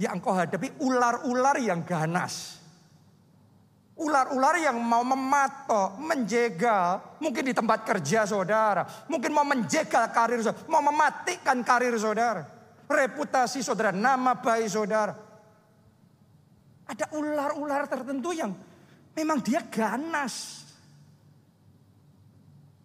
[0.00, 2.56] Ya engkau hadapi ular-ular yang ganas.
[4.00, 7.20] Ular-ular yang mau mematok, menjegal.
[7.20, 8.88] Mungkin di tempat kerja saudara.
[9.12, 10.64] Mungkin mau menjegal karir saudara.
[10.72, 15.14] Mau mematikan karir saudara reputasi saudara, nama baik saudara.
[16.90, 18.50] Ada ular-ular tertentu yang
[19.14, 20.66] memang dia ganas.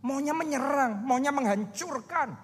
[0.05, 2.37] Maunya menyerang, maunya menghancurkan.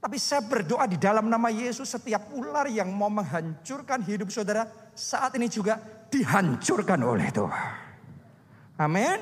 [0.00, 4.66] Tapi saya berdoa di dalam nama Yesus setiap ular yang mau menghancurkan hidup saudara
[4.96, 5.76] saat ini juga
[6.08, 7.72] dihancurkan oleh Tuhan.
[8.80, 9.20] Amin.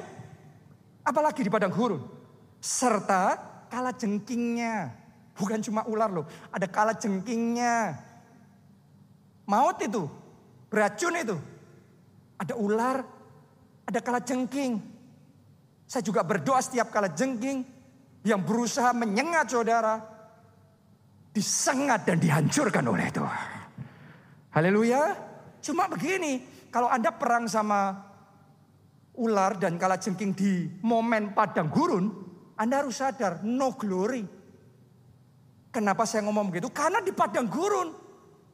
[1.04, 2.00] Apalagi di padang gurun.
[2.62, 3.36] Serta
[3.68, 4.94] kala jengkingnya.
[5.34, 7.96] Bukan cuma ular loh, ada kala jengkingnya.
[9.48, 10.04] Maut itu,
[10.68, 11.36] beracun itu.
[12.36, 13.02] Ada ular,
[13.88, 14.89] ada kala jengking.
[15.90, 17.66] Saya juga berdoa setiap kala jengking
[18.22, 19.98] yang berusaha menyengat saudara.
[21.34, 23.50] Disengat dan dihancurkan oleh Tuhan.
[24.54, 25.02] Haleluya.
[25.58, 28.06] Cuma begini, kalau Anda perang sama
[29.18, 32.06] ular dan kala jengking di momen padang gurun,
[32.54, 34.22] Anda harus sadar, no glory.
[35.74, 36.70] Kenapa saya ngomong begitu?
[36.70, 37.90] Karena di padang gurun,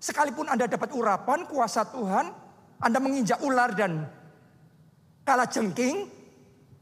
[0.01, 2.33] sekalipun Anda dapat urapan kuasa Tuhan,
[2.81, 4.09] Anda menginjak ular dan
[5.20, 6.15] kala jengking,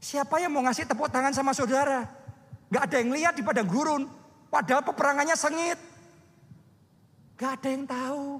[0.05, 2.05] siapa yang mau ngasih tepuk tangan sama saudara?
[2.69, 4.05] Gak ada yang lihat di padang gurun,
[4.53, 5.81] padahal peperangannya sengit.
[7.41, 8.37] Gak ada yang tahu.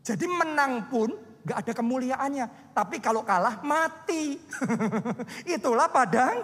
[0.00, 1.12] Jadi menang pun
[1.44, 2.72] gak ada kemuliaannya.
[2.72, 4.40] Tapi kalau kalah mati.
[5.56, 6.40] Itulah padang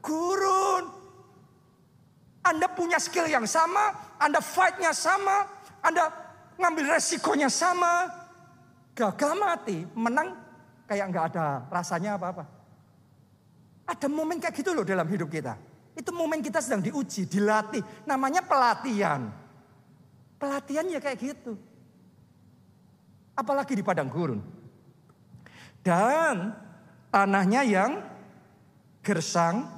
[0.00, 1.04] gurun.
[2.44, 5.48] Anda punya skill yang sama, Anda fightnya sama,
[5.80, 6.12] Anda
[6.56, 8.08] ngambil resikonya sama.
[8.92, 10.36] Gagal mati, menang
[10.84, 12.63] kayak nggak ada rasanya apa-apa.
[13.84, 15.56] Ada momen kayak gitu loh dalam hidup kita.
[15.94, 17.84] Itu momen kita sedang diuji, dilatih.
[18.08, 19.30] Namanya pelatihan.
[20.40, 21.54] Pelatihan ya kayak gitu.
[23.36, 24.40] Apalagi di padang gurun.
[25.84, 26.56] Dan
[27.12, 28.00] tanahnya yang
[29.04, 29.68] gersang,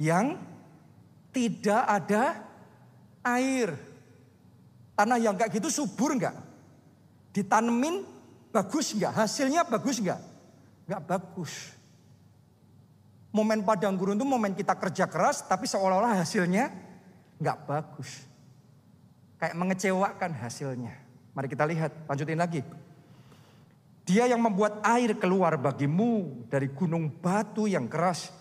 [0.00, 0.34] yang
[1.28, 2.40] tidak ada
[3.20, 3.76] air.
[4.96, 6.32] Tanah yang kayak gitu subur nggak?
[7.36, 8.00] Ditanemin
[8.48, 9.12] bagus nggak?
[9.12, 10.20] Hasilnya bagus nggak?
[10.88, 11.75] Nggak bagus.
[13.36, 16.72] Momen padang gurun itu momen kita kerja keras tapi seolah-olah hasilnya
[17.36, 18.24] nggak bagus.
[19.36, 20.96] Kayak mengecewakan hasilnya.
[21.36, 22.64] Mari kita lihat, lanjutin lagi.
[24.08, 28.32] Dia yang membuat air keluar bagimu dari gunung batu yang keras.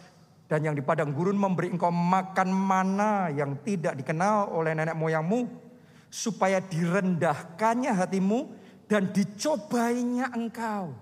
[0.48, 5.44] Dan yang di padang gurun memberi engkau makan mana yang tidak dikenal oleh nenek moyangmu.
[6.08, 8.40] Supaya direndahkannya hatimu
[8.88, 10.96] dan dicobainya engkau.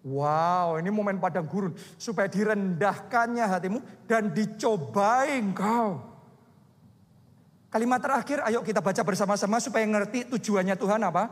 [0.00, 1.76] Wow, ini momen padang gurun.
[2.00, 6.00] Supaya direndahkannya hatimu dan dicobai engkau.
[7.68, 11.28] Kalimat terakhir, ayo kita baca bersama-sama supaya ngerti tujuannya Tuhan apa.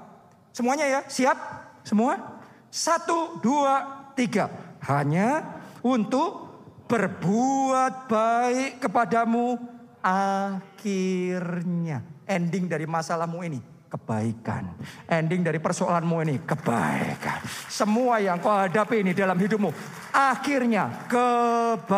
[0.53, 1.37] Semuanya ya, siap?
[1.83, 2.21] Semua?
[2.69, 4.53] Satu, dua, tiga.
[4.85, 5.43] Hanya
[5.81, 6.47] untuk
[6.87, 9.57] berbuat baik kepadamu
[10.05, 12.05] akhirnya.
[12.29, 14.77] Ending dari masalahmu ini kebaikan.
[15.09, 17.41] Ending dari persoalanmu ini kebaikan.
[17.67, 19.73] Semua yang kau hadapi ini dalam hidupmu
[20.13, 21.91] akhirnya kebaikan.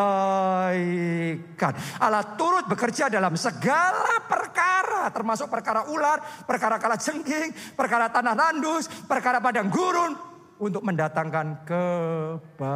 [1.98, 8.86] Allah turut bekerja dalam segala perkara termasuk perkara ular, perkara kala jengking, perkara tanah tandus,
[9.04, 10.14] perkara padang gurun
[10.60, 12.68] untuk mendatangkan kebaikan.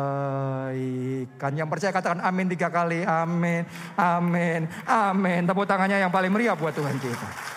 [1.52, 3.04] Yang percaya katakan amin tiga kali.
[3.04, 5.44] Amin, amin, amin.
[5.44, 7.54] Tepuk tangannya yang paling meriah buat Tuhan kita.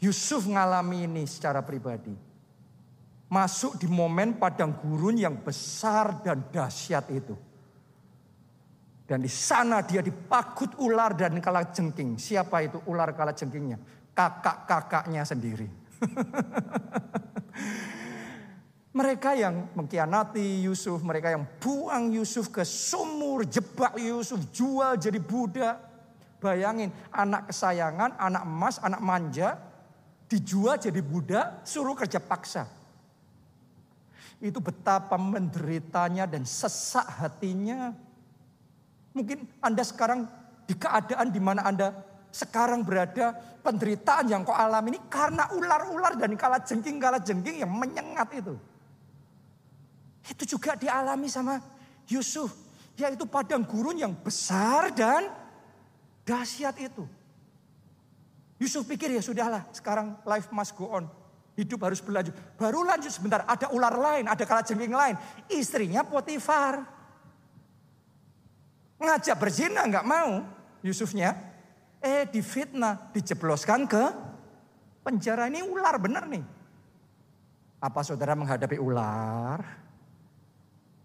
[0.00, 2.16] Yusuf ngalami ini secara pribadi.
[3.30, 7.36] Masuk di momen padang gurun yang besar dan dahsyat itu.
[9.06, 12.16] Dan di sana dia dipagut ular dan kala jengking.
[12.16, 13.78] Siapa itu ular kala jengkingnya?
[14.14, 15.68] Kakak-kakaknya sendiri.
[18.90, 25.76] mereka yang mengkhianati Yusuf, mereka yang buang Yusuf ke sumur, jebak Yusuf, jual jadi budak.
[26.40, 29.60] Bayangin anak kesayangan, anak emas, anak manja,
[30.30, 32.70] dijual jadi budak, suruh kerja paksa.
[34.38, 37.90] Itu betapa menderitanya dan sesak hatinya.
[39.10, 40.30] Mungkin Anda sekarang
[40.70, 41.90] di keadaan di mana Anda
[42.30, 48.30] sekarang berada, penderitaan yang kau alami ini karena ular-ular dan kala jengking-kala jengking yang menyengat
[48.38, 48.54] itu.
[50.30, 51.58] Itu juga dialami sama
[52.06, 52.54] Yusuf,
[52.94, 55.26] yaitu padang gurun yang besar dan
[56.22, 57.02] dahsyat itu.
[58.60, 61.08] Yusuf pikir ya sudahlah sekarang life must go on.
[61.56, 62.36] Hidup harus berlanjut.
[62.60, 65.16] Baru lanjut sebentar ada ular lain, ada kalajengking lain.
[65.48, 66.84] Istrinya Potifar.
[69.00, 70.44] Ngajak berzina nggak mau
[70.84, 71.32] Yusufnya.
[72.04, 74.04] Eh difitnah, dijebloskan ke
[75.04, 75.48] penjara.
[75.48, 76.44] Ini ular bener nih.
[77.80, 79.64] Apa saudara menghadapi ular?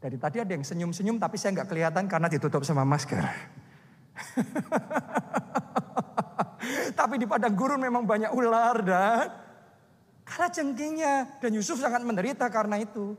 [0.04, 3.24] Dari tadi ada yang senyum-senyum tapi saya nggak kelihatan karena ditutup sama masker.
[6.94, 9.28] Tapi di padang gurun memang banyak ular dan
[10.26, 11.40] kalah jengkingnya.
[11.42, 13.14] Dan Yusuf sangat menderita karena itu.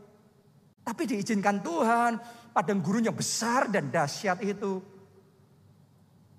[0.87, 2.19] Tapi diizinkan Tuhan
[2.55, 4.79] padang gurun yang besar dan dahsyat itu.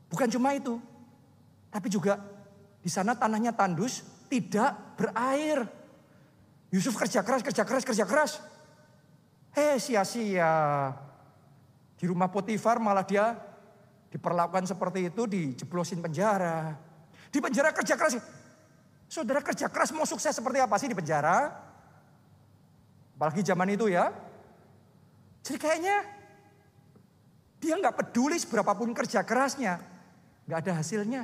[0.07, 0.79] Bukan cuma itu.
[1.67, 2.17] Tapi juga
[2.79, 5.67] di sana tanahnya tandus, tidak berair.
[6.71, 8.31] Yusuf kerja keras, kerja keras, kerja keras.
[9.51, 10.95] Hei sia-sia.
[11.97, 13.35] Di rumah Potifar malah dia
[14.13, 16.86] diperlakukan seperti itu, dijeblosin penjara.
[17.31, 18.19] Di penjara kerja keras.
[19.07, 21.47] Saudara kerja keras mau sukses seperti apa sih di penjara?
[23.15, 24.11] Apalagi zaman itu ya.
[25.41, 25.97] Jadi kayaknya
[27.57, 29.79] dia nggak peduli seberapapun kerja kerasnya.
[30.47, 31.23] nggak ada hasilnya.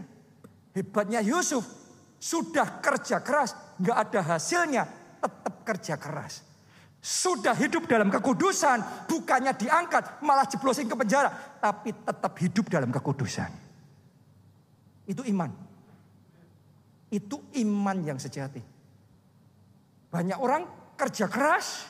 [0.75, 1.63] Hebatnya Yusuf.
[2.23, 3.51] Sudah kerja keras,
[3.83, 4.87] nggak ada hasilnya,
[5.19, 6.39] tetap kerja keras.
[7.03, 11.27] Sudah hidup dalam kekudusan, bukannya diangkat, malah jeblosin ke penjara,
[11.59, 13.51] tapi tetap hidup dalam kekudusan.
[15.03, 15.51] Itu iman.
[17.13, 18.57] Itu iman yang sejati.
[20.09, 20.65] Banyak orang
[20.97, 21.85] kerja keras,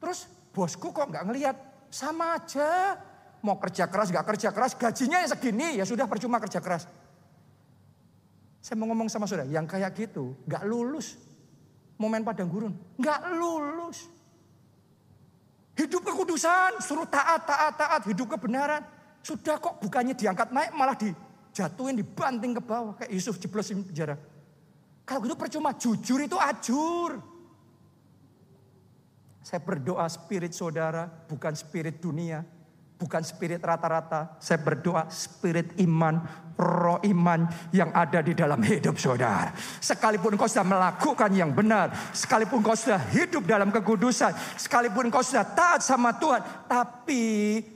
[0.00, 0.24] terus
[0.56, 1.56] bosku kok nggak ngelihat,
[1.92, 2.96] sama aja.
[3.44, 6.88] Mau kerja keras, nggak kerja keras, gajinya yang segini, ya sudah percuma kerja keras.
[8.64, 11.20] Saya mau ngomong sama saudara, yang kayak gitu nggak lulus.
[12.00, 14.08] Momen padang gurun, nggak lulus.
[15.76, 18.80] Hidup kekudusan, suruh taat, taat, taat, hidup kebenaran.
[19.20, 21.12] Sudah kok bukannya diangkat naik malah di
[21.56, 24.20] jatuhin dibanting ke bawah kayak Yusuf jeblosin penjara.
[25.08, 27.16] Kalau gitu percuma jujur itu ajur.
[29.40, 32.44] Saya berdoa spirit saudara bukan spirit dunia.
[32.96, 34.40] Bukan spirit rata-rata.
[34.40, 36.16] Saya berdoa spirit iman,
[36.56, 39.52] roh iman yang ada di dalam hidup saudara.
[39.84, 41.92] Sekalipun kau sudah melakukan yang benar.
[42.16, 44.32] Sekalipun kau sudah hidup dalam kekudusan.
[44.56, 46.40] Sekalipun kau sudah taat sama Tuhan.
[46.64, 47.22] Tapi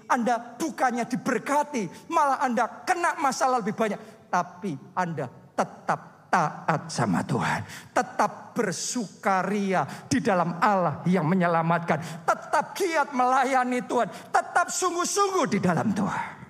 [0.08, 2.08] Anda bukannya diberkati.
[2.08, 4.00] Malah Anda kena masalah lebih banyak.
[4.30, 5.26] tapi Anda
[5.58, 7.66] tetap taat sama Tuhan.
[7.92, 12.24] Tetap bersukaria di dalam Allah yang menyelamatkan.
[12.24, 14.08] Tetap giat melayani Tuhan.
[14.30, 16.40] Tetap sungguh-sungguh di dalam Tuhan.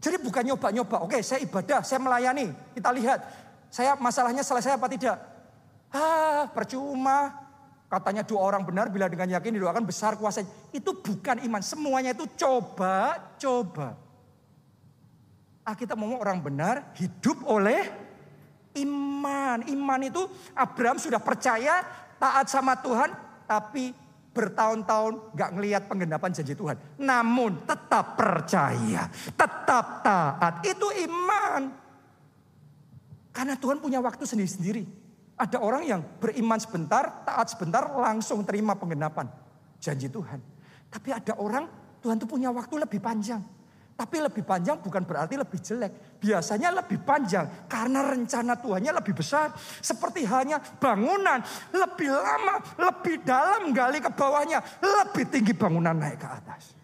[0.00, 2.52] Jadi bukan nyoba-nyoba, oke saya ibadah, saya melayani.
[2.78, 3.18] Kita lihat,
[3.68, 5.18] saya masalahnya selesai apa tidak.
[5.90, 7.44] Ah, percuma.
[7.86, 10.50] Katanya dua orang benar bila dengan yakin didoakan besar kuasanya.
[10.74, 13.98] Itu bukan iman, semuanya itu coba-coba.
[15.66, 18.05] Ah, kita mau orang benar hidup oleh
[18.76, 19.64] iman.
[19.64, 21.80] Iman itu Abraham sudah percaya,
[22.20, 23.12] taat sama Tuhan,
[23.48, 23.92] tapi
[24.36, 26.76] bertahun-tahun gak ngelihat penggenapan janji Tuhan.
[27.00, 30.60] Namun tetap percaya, tetap taat.
[30.60, 31.72] Itu iman.
[33.32, 34.84] Karena Tuhan punya waktu sendiri-sendiri.
[35.36, 39.28] Ada orang yang beriman sebentar, taat sebentar, langsung terima penggenapan
[39.80, 40.40] janji Tuhan.
[40.88, 41.68] Tapi ada orang,
[42.00, 43.44] Tuhan tuh punya waktu lebih panjang.
[43.96, 46.20] Tapi lebih panjang bukan berarti lebih jelek.
[46.20, 49.56] Biasanya lebih panjang karena rencana Tuhannya lebih besar.
[49.80, 51.40] Seperti hanya bangunan
[51.72, 54.60] lebih lama, lebih dalam gali ke bawahnya.
[54.84, 56.76] Lebih tinggi bangunan naik ke atas.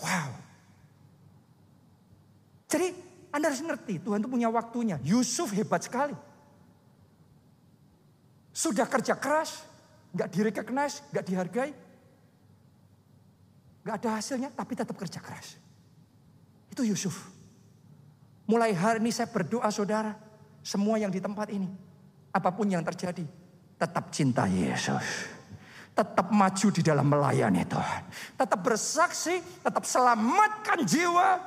[0.00, 0.32] Wow.
[2.72, 2.88] Jadi
[3.28, 4.96] Anda harus ngerti Tuhan itu punya waktunya.
[5.04, 6.16] Yusuf hebat sekali.
[8.56, 9.60] Sudah kerja keras,
[10.16, 11.76] gak direcognize, gak dihargai.
[13.84, 15.65] Gak ada hasilnya tapi tetap kerja keras.
[16.76, 17.32] Itu Yusuf.
[18.44, 20.12] Mulai hari ini saya berdoa saudara.
[20.60, 21.64] Semua yang di tempat ini.
[22.36, 23.24] Apa pun yang terjadi.
[23.80, 25.32] Tetap cinta Yesus.
[25.96, 28.02] Tetap maju di dalam melayani Tuhan.
[28.36, 29.40] Tetap bersaksi.
[29.64, 31.40] Tetap selamatkan jiwa.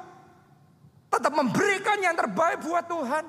[1.13, 3.23] Tetap memberikan yang terbaik buat Tuhan.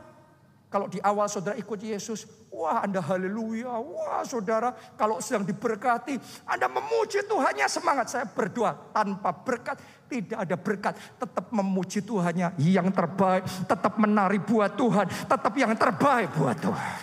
[0.71, 6.15] Kalau di awal saudara ikut Yesus, wah Anda haleluya, wah saudara kalau sedang diberkati,
[6.47, 8.07] Anda memuji Tuhannya semangat.
[8.15, 10.95] Saya berdoa tanpa berkat, tidak ada berkat.
[11.19, 16.95] Tetap memuji Tuhannya yang terbaik, tetap menari buat Tuhan, tetap yang terbaik buat Tuhan.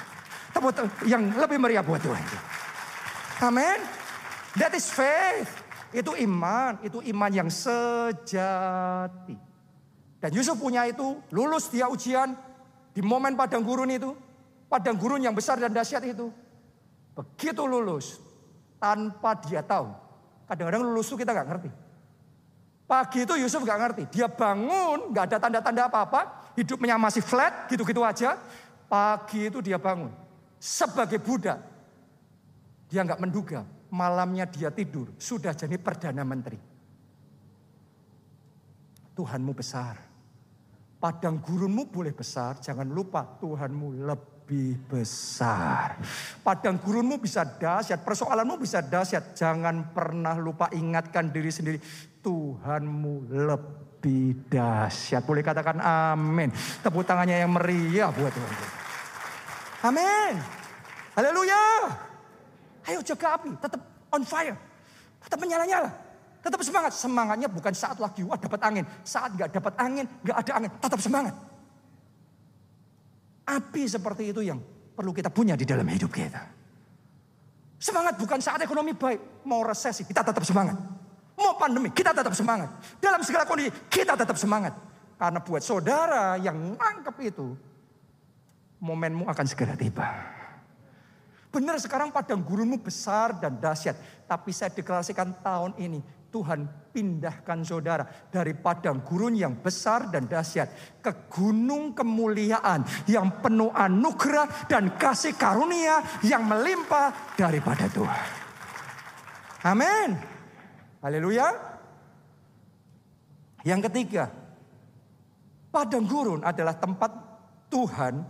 [0.56, 2.24] Tetap yang lebih meriah buat Tuhan.
[3.44, 3.84] Amin.
[4.56, 5.52] That is faith.
[5.92, 9.36] Itu iman, itu iman yang sejati.
[10.18, 12.47] Dan Yusuf punya itu, lulus dia ujian,
[12.98, 14.10] di momen padang gurun itu,
[14.66, 16.34] padang gurun yang besar dan dahsyat itu.
[17.14, 18.18] Begitu lulus,
[18.82, 19.94] tanpa dia tahu.
[20.50, 21.70] Kadang-kadang lulus itu kita nggak ngerti.
[22.90, 24.04] Pagi itu Yusuf nggak ngerti.
[24.18, 26.50] Dia bangun, nggak ada tanda-tanda apa-apa.
[26.58, 28.34] Hidupnya masih flat, gitu-gitu aja.
[28.90, 30.10] Pagi itu dia bangun.
[30.58, 31.62] Sebagai budak.
[32.90, 33.62] Dia nggak menduga.
[33.94, 35.14] Malamnya dia tidur.
[35.22, 36.58] Sudah jadi Perdana Menteri.
[39.14, 40.07] Tuhanmu besar.
[40.98, 46.02] Padang gurunmu boleh besar, jangan lupa Tuhanmu lebih besar.
[46.42, 49.38] Padang gurunmu bisa dahsyat, persoalanmu bisa dahsyat.
[49.38, 51.78] Jangan pernah lupa ingatkan diri sendiri,
[52.18, 55.22] Tuhanmu lebih dahsyat.
[55.22, 56.50] Boleh katakan amin.
[56.82, 58.54] Tepuk tangannya yang meriah buat Tuhan.
[59.94, 60.34] Amin.
[61.14, 61.94] Haleluya.
[62.90, 64.58] Ayo jaga api, tetap on fire.
[65.22, 66.07] Tetap menyala-nyala.
[66.48, 66.92] Tetap semangat.
[66.96, 68.88] Semangatnya bukan saat lagi wah dapat angin.
[69.04, 70.72] Saat gak dapat angin, gak ada angin.
[70.80, 71.36] Tetap semangat.
[73.44, 74.64] Api seperti itu yang
[74.96, 76.40] perlu kita punya di dalam hidup kita.
[77.76, 79.44] Semangat bukan saat ekonomi baik.
[79.44, 80.80] Mau resesi, kita tetap semangat.
[81.36, 82.72] Mau pandemi, kita tetap semangat.
[82.98, 84.74] Dalam segala kondisi, kita tetap semangat.
[85.20, 87.54] Karena buat saudara yang nangkep itu,
[88.80, 90.08] momenmu akan segera tiba.
[91.54, 93.96] Benar sekarang padang gurunmu besar dan dahsyat.
[94.26, 96.02] Tapi saya deklarasikan tahun ini
[96.38, 103.74] Tuhan pindahkan saudara dari padang gurun yang besar dan dahsyat ke gunung kemuliaan yang penuh
[103.74, 108.26] anugerah dan kasih karunia yang melimpah daripada Tuhan.
[109.66, 110.14] Amin.
[111.02, 111.50] Haleluya.
[113.66, 114.30] Yang ketiga,
[115.74, 117.18] padang gurun adalah tempat
[117.74, 118.22] Tuhan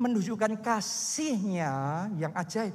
[0.00, 2.72] menunjukkan kasihnya yang ajaib.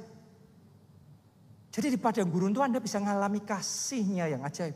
[1.70, 4.74] Jadi di padang gurun itu Anda bisa mengalami kasihnya yang ajaib.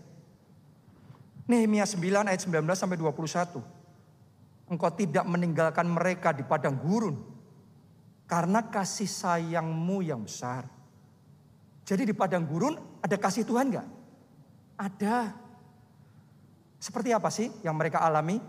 [1.50, 3.58] Nehemia 9 ayat 19 sampai 21.
[4.70, 7.18] Engkau tidak meninggalkan mereka di padang gurun.
[8.24, 10.64] Karena kasih sayangmu yang besar.
[11.84, 13.88] Jadi di padang gurun ada kasih Tuhan gak?
[14.80, 15.36] Ada.
[16.80, 18.40] Seperti apa sih yang mereka alami?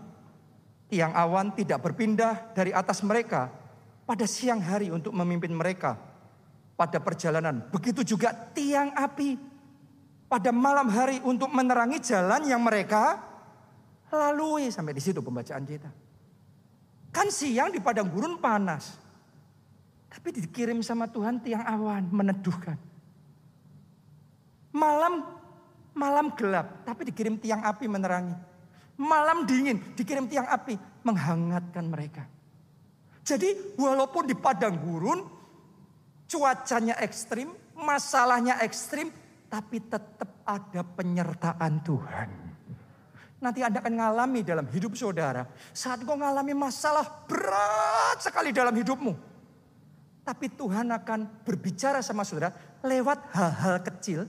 [0.86, 3.50] Tiang awan tidak berpindah dari atas mereka
[4.06, 5.98] pada siang hari untuk memimpin mereka
[6.76, 7.64] pada perjalanan.
[7.72, 9.40] Begitu juga tiang api
[10.28, 13.18] pada malam hari untuk menerangi jalan yang mereka
[14.12, 14.68] lalui.
[14.68, 15.90] Sampai di situ pembacaan kita.
[17.10, 19.00] Kan siang di padang gurun panas.
[20.12, 22.76] Tapi dikirim sama Tuhan tiang awan meneduhkan.
[24.76, 25.24] Malam
[25.96, 28.36] malam gelap, tapi dikirim tiang api menerangi.
[29.00, 32.24] Malam dingin, dikirim tiang api menghangatkan mereka.
[33.24, 35.35] Jadi walaupun di padang gurun
[36.26, 39.10] cuacanya ekstrim, masalahnya ekstrim,
[39.46, 42.30] tapi tetap ada penyertaan Tuhan.
[43.36, 45.46] Nanti Anda akan mengalami dalam hidup saudara.
[45.70, 49.12] Saat kau mengalami masalah berat sekali dalam hidupmu.
[50.26, 52.50] Tapi Tuhan akan berbicara sama saudara
[52.82, 54.26] lewat hal-hal kecil.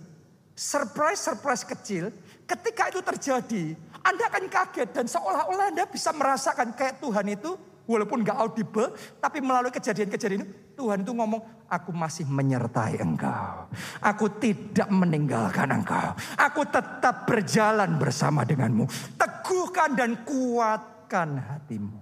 [0.53, 2.13] Surprise-surprise kecil.
[2.45, 3.73] Ketika itu terjadi,
[4.05, 7.57] Anda akan kaget dan seolah-olah Anda bisa merasakan kayak Tuhan itu
[7.87, 13.71] walaupun gak audible, tapi melalui kejadian-kejadian itu Tuhan itu ngomong, aku masih menyertai engkau.
[14.03, 16.13] Aku tidak meninggalkan engkau.
[16.37, 18.85] Aku tetap berjalan bersama denganmu.
[19.17, 21.97] Teguhkan dan kuatkan hatimu.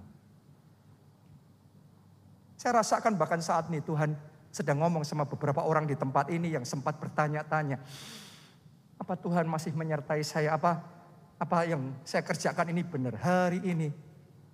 [2.58, 4.12] Saya rasakan bahkan saat ini Tuhan
[4.50, 7.78] sedang ngomong sama beberapa orang di tempat ini yang sempat bertanya-tanya.
[8.98, 10.56] Apa Tuhan masih menyertai saya?
[10.56, 10.82] Apa
[11.36, 14.05] apa yang saya kerjakan ini benar hari ini?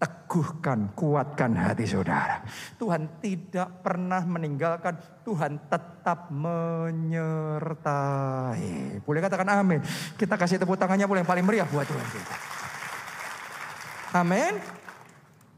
[0.02, 2.42] Teguhkan, kuatkan hati saudara.
[2.74, 7.78] Tuhan tidak pernah meninggalkan, Tuhan tetap menyertai.
[9.06, 9.78] Boleh katakan amin.
[10.18, 12.34] Kita kasih tepuk tangannya boleh yang paling meriah buat Tuhan kita.
[14.18, 14.58] Amin.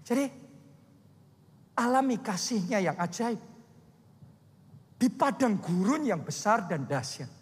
[0.04, 0.28] Jadi
[1.80, 3.40] alami kasihnya yang ajaib.
[5.00, 7.32] Di padang gurun yang besar dan dahsyat.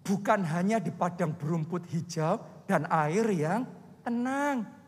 [0.00, 3.68] Bukan hanya di padang berumput hijau dan air yang
[4.00, 4.79] tenang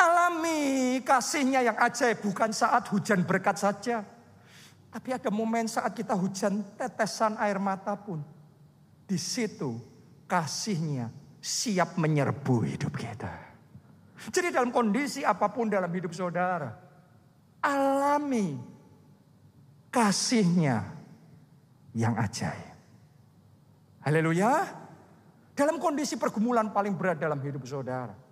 [0.00, 4.00] Alami kasihnya yang ajaib bukan saat hujan berkat saja.
[4.88, 8.24] Tapi ada momen saat kita hujan tetesan air mata pun.
[9.04, 9.76] Di situ
[10.24, 11.12] kasihnya
[11.44, 13.52] siap menyerbu hidup kita.
[14.32, 16.72] Jadi dalam kondisi apa pun dalam hidup saudara.
[17.60, 18.56] Alami
[19.92, 20.80] kasihnya
[21.92, 22.72] yang ajaib.
[24.00, 24.64] Haleluya.
[25.52, 28.29] Dalam kondisi pergumulan paling berat dalam hidup saudara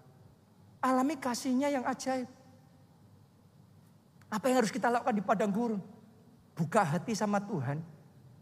[0.79, 2.31] Alami kasihnya yang ajaib.
[4.29, 5.81] Apa yang harus kita lakukan di padang gurun?
[6.55, 7.81] Buka hati sama Tuhan.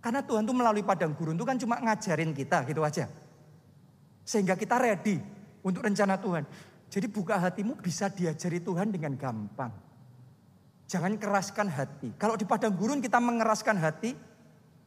[0.03, 3.07] Karena Tuhan tuh melalui padang gurun itu kan cuma ngajarin kita gitu aja.
[4.27, 5.23] Sehingga kita ready
[5.63, 6.45] untuk rencana Tuhan.
[6.87, 9.73] Jadi buka hatimu bisa diajari Tuhan dengan gampang.
[10.87, 12.15] Jangan keraskan hati.
[12.15, 14.15] Kalau di padang gurun kita mengeraskan hati,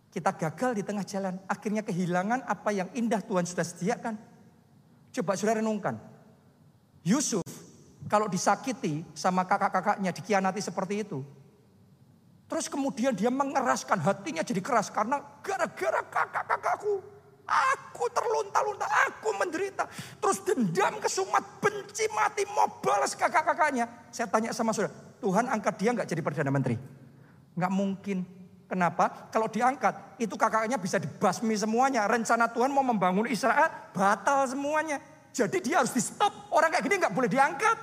[0.09, 1.35] kita gagal di tengah jalan.
[1.45, 4.15] Akhirnya kehilangan apa yang indah Tuhan sudah sediakan.
[5.11, 5.99] Coba saudara renungkan.
[7.03, 7.45] Yusuf
[8.09, 11.21] kalau disakiti sama kakak-kakaknya dikhianati seperti itu.
[12.49, 16.97] Terus kemudian dia mengeraskan hatinya jadi keras karena gara-gara kakak-kakakku.
[17.49, 19.85] Aku terlunta-lunta, aku menderita.
[20.21, 23.89] Terus dendam kesumat, benci mati, mau balas kakak-kakaknya.
[24.13, 26.77] Saya tanya sama saudara, Tuhan angkat dia nggak jadi Perdana Menteri?
[27.57, 28.17] Nggak mungkin.
[28.69, 29.29] Kenapa?
[29.33, 32.05] Kalau diangkat, itu kakaknya bisa dibasmi semuanya.
[32.05, 35.01] Rencana Tuhan mau membangun Israel, batal semuanya.
[35.33, 36.51] Jadi dia harus di stop.
[36.53, 37.77] Orang kayak gini nggak boleh diangkat.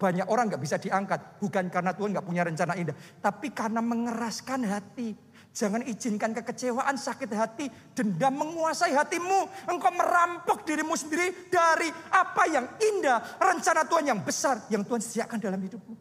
[0.00, 1.40] Banyak orang nggak bisa diangkat.
[1.40, 2.96] Bukan karena Tuhan nggak punya rencana indah.
[3.20, 5.12] Tapi karena mengeraskan hati.
[5.50, 9.66] Jangan izinkan kekecewaan, sakit hati, dendam menguasai hatimu.
[9.66, 13.18] Engkau merampok dirimu sendiri dari apa yang indah.
[13.36, 15.94] Rencana Tuhan yang besar yang Tuhan sediakan dalam hidupmu.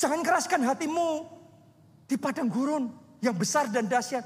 [0.00, 1.08] Jangan keraskan hatimu
[2.08, 2.88] di padang gurun
[3.20, 4.24] yang besar dan dahsyat.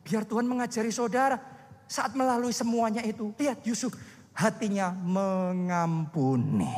[0.00, 1.53] Biar Tuhan mengajari saudara
[1.84, 3.94] saat melalui semuanya itu, lihat Yusuf
[4.34, 6.68] hatinya mengampuni.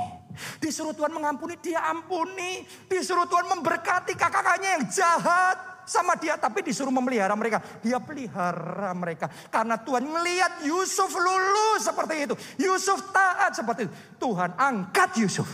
[0.60, 2.68] Disuruh Tuhan mengampuni, dia ampuni.
[2.84, 5.56] Disuruh Tuhan memberkati kakak-kakaknya yang jahat
[5.88, 6.36] sama dia.
[6.36, 7.64] Tapi disuruh memelihara mereka.
[7.80, 9.32] Dia pelihara mereka.
[9.48, 12.34] Karena Tuhan melihat Yusuf lulus seperti itu.
[12.60, 13.92] Yusuf taat seperti itu.
[14.20, 15.48] Tuhan angkat Yusuf.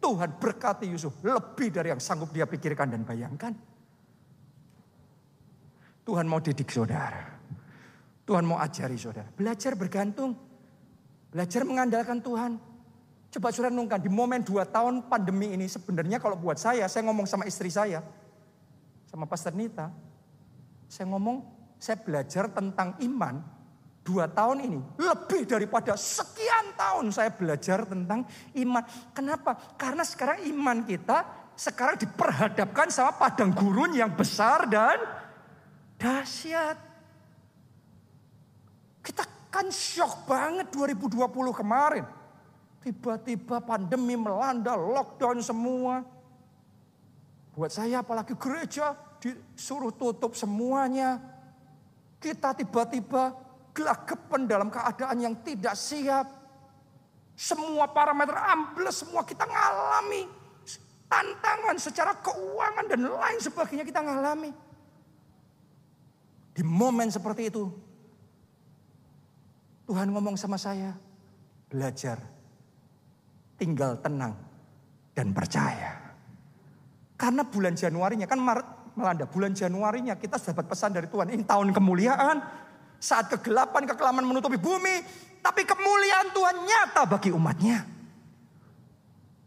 [0.00, 3.52] Tuhan berkati Yusuf lebih dari yang sanggup dia pikirkan dan bayangkan.
[6.06, 7.35] Tuhan mau didik saudara.
[8.26, 9.30] Tuhan mau ajari saudara.
[9.30, 10.34] Belajar bergantung.
[11.30, 12.58] Belajar mengandalkan Tuhan.
[13.30, 17.24] Coba saudara renungkan di momen dua tahun pandemi ini sebenarnya kalau buat saya, saya ngomong
[17.30, 18.02] sama istri saya.
[19.06, 19.94] Sama Pastor Nita.
[20.90, 21.42] Saya ngomong,
[21.78, 23.38] saya belajar tentang iman
[24.06, 24.80] dua tahun ini.
[24.98, 28.26] Lebih daripada sekian tahun saya belajar tentang
[28.58, 28.82] iman.
[29.14, 29.54] Kenapa?
[29.78, 34.98] Karena sekarang iman kita sekarang diperhadapkan sama padang gurun yang besar dan
[35.98, 36.95] dahsyat.
[39.06, 39.22] Kita
[39.54, 41.22] kan shock banget 2020
[41.54, 42.02] kemarin.
[42.82, 46.02] Tiba-tiba pandemi melanda, lockdown semua.
[47.54, 51.22] Buat saya apalagi gereja disuruh tutup semuanya.
[52.18, 53.30] Kita tiba-tiba
[53.70, 56.26] gelagapan dalam keadaan yang tidak siap.
[57.38, 60.26] Semua parameter ambles, semua kita ngalami.
[61.06, 64.50] Tantangan secara keuangan dan lain sebagainya kita ngalami.
[66.56, 67.85] Di momen seperti itu,
[69.86, 70.90] Tuhan ngomong sama saya,
[71.70, 72.18] belajar
[73.54, 74.34] tinggal tenang
[75.14, 75.94] dan percaya.
[77.16, 78.66] Karena bulan Januarinya kan Maret
[78.98, 82.36] melanda, bulan Januarinya kita sudah dapat pesan dari Tuhan, ini tahun kemuliaan,
[83.00, 85.00] saat kegelapan, kekelaman menutupi bumi,
[85.40, 87.86] tapi kemuliaan Tuhan nyata bagi umatnya.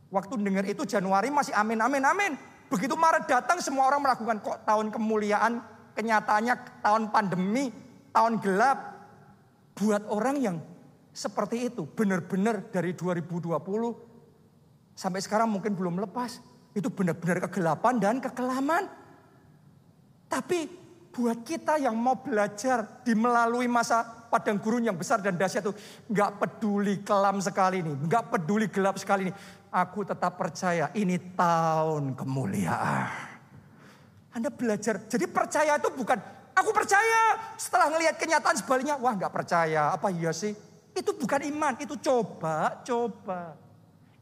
[0.10, 2.32] Waktu dengar itu Januari masih amin, amin, amin.
[2.70, 5.62] Begitu Maret datang semua orang melakukan kok tahun kemuliaan,
[5.94, 7.70] kenyataannya tahun pandemi,
[8.14, 8.99] tahun gelap.
[9.80, 10.58] Buat orang yang
[11.16, 13.56] seperti itu, benar-benar dari 2020
[14.94, 16.44] sampai sekarang mungkin belum lepas.
[16.76, 18.84] Itu benar-benar kegelapan dan kekelaman.
[20.30, 20.70] Tapi
[21.10, 25.74] buat kita yang mau belajar di melalui masa padang gurun yang besar dan dahsyat itu
[26.14, 29.34] nggak peduli kelam sekali ini, nggak peduli gelap sekali ini.
[29.74, 33.10] Aku tetap percaya ini tahun kemuliaan.
[34.34, 35.02] Anda belajar.
[35.10, 37.40] Jadi percaya itu bukan Aku percaya.
[37.56, 39.96] Setelah ngelihat kenyataan sebaliknya, wah nggak percaya.
[39.96, 40.52] Apa iya sih?
[40.92, 43.56] Itu bukan iman, itu coba, coba.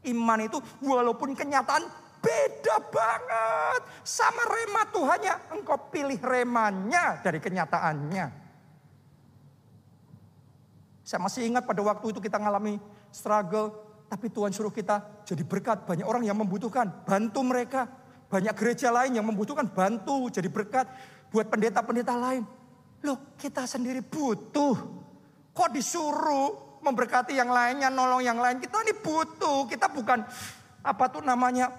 [0.06, 1.82] Iman itu walaupun kenyataan
[2.22, 3.82] beda banget.
[4.06, 8.26] Sama rema Tuhannya, engkau pilih remanya dari kenyataannya.
[11.02, 12.76] Saya masih ingat pada waktu itu kita ngalami
[13.10, 13.72] struggle,
[14.12, 15.88] tapi Tuhan suruh kita jadi berkat.
[15.88, 17.88] Banyak orang yang membutuhkan, bantu mereka.
[18.28, 20.84] Banyak gereja lain yang membutuhkan, bantu jadi berkat
[21.28, 22.44] buat pendeta-pendeta lain.
[23.04, 24.76] Loh kita sendiri butuh.
[25.54, 28.62] Kok disuruh memberkati yang lainnya, nolong yang lain.
[28.62, 29.66] Kita ini butuh.
[29.66, 30.22] Kita bukan
[30.82, 31.70] apa tuh namanya.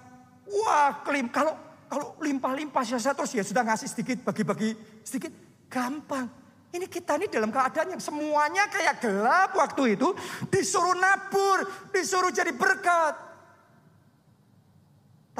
[0.47, 1.31] Wah klim.
[1.31, 1.55] Kalau
[1.89, 5.31] kalau limpah-limpah saya terus ya sudah ngasih sedikit, bagi-bagi sedikit.
[5.69, 6.25] Gampang.
[6.69, 10.13] Ini kita ini dalam keadaan yang semuanya kayak gelap waktu itu.
[10.49, 13.28] Disuruh nabur, disuruh jadi berkat.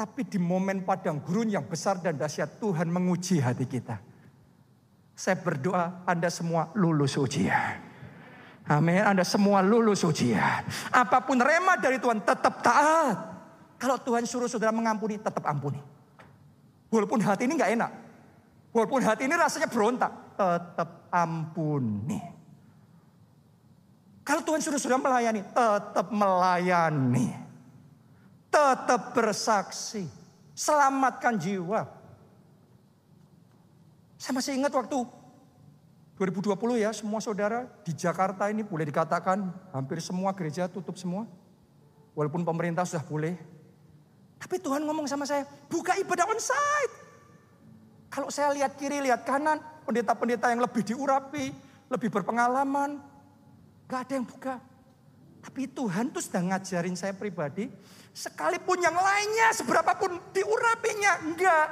[0.00, 4.00] Tapi di momen padang gurun yang besar dan dahsyat Tuhan menguji hati kita.
[5.12, 7.76] Saya berdoa Anda semua lulus ujian.
[8.64, 9.04] Amin.
[9.04, 10.64] Anda semua lulus ujian.
[10.88, 13.28] Apa pun rema dari Tuhan tetap taat.
[13.76, 15.76] Kalau Tuhan suruh saudara mengampuni, tetap ampuni.
[16.88, 17.92] Walaupun hati ini nggak enak.
[18.72, 22.24] Walaupun hati ini rasanya berontak, tetap ampuni.
[24.24, 27.49] Kalau Tuhan suruh saudara melayani, tetap melayani
[28.50, 30.04] tetap bersaksi,
[30.52, 31.86] selamatkan jiwa.
[34.20, 34.98] Saya masih ingat waktu
[36.20, 39.40] 2020 ya, semua saudara di Jakarta ini boleh dikatakan
[39.72, 41.24] hampir semua gereja tutup semua.
[42.12, 43.38] Walaupun pemerintah sudah boleh.
[44.36, 46.94] Tapi Tuhan ngomong sama saya, buka ibadah onsite.
[48.10, 51.54] Kalau saya lihat kiri, lihat kanan, pendeta-pendeta yang lebih diurapi,
[51.88, 52.98] lebih berpengalaman,
[53.86, 54.58] gak ada yang buka.
[55.40, 57.70] Tapi Tuhan tuh sedang ngajarin saya pribadi,
[58.10, 61.12] Sekalipun yang lainnya seberapa pun diurapinya.
[61.24, 61.66] Enggak.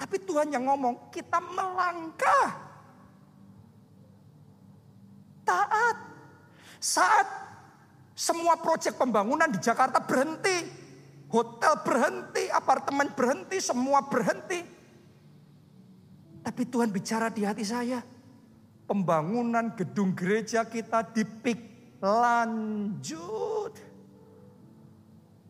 [0.00, 2.48] Tapi Tuhan yang ngomong kita melangkah.
[5.44, 5.96] Taat.
[6.80, 7.26] Saat
[8.16, 10.80] semua proyek pembangunan di Jakarta berhenti.
[11.30, 14.58] Hotel berhenti, apartemen berhenti, semua berhenti.
[16.42, 18.02] Tapi Tuhan bicara di hati saya.
[18.90, 21.60] Pembangunan gedung gereja kita dipik
[22.02, 23.89] lanjut.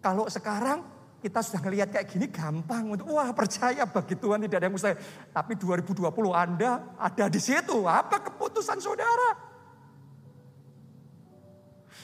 [0.00, 0.80] Kalau sekarang
[1.20, 4.96] kita sudah ngelihat kayak gini gampang untuk wah percaya bagi Tuhan tidak ada yang mustahil.
[5.28, 7.84] Tapi 2020 Anda ada di situ.
[7.84, 9.36] Apa keputusan saudara?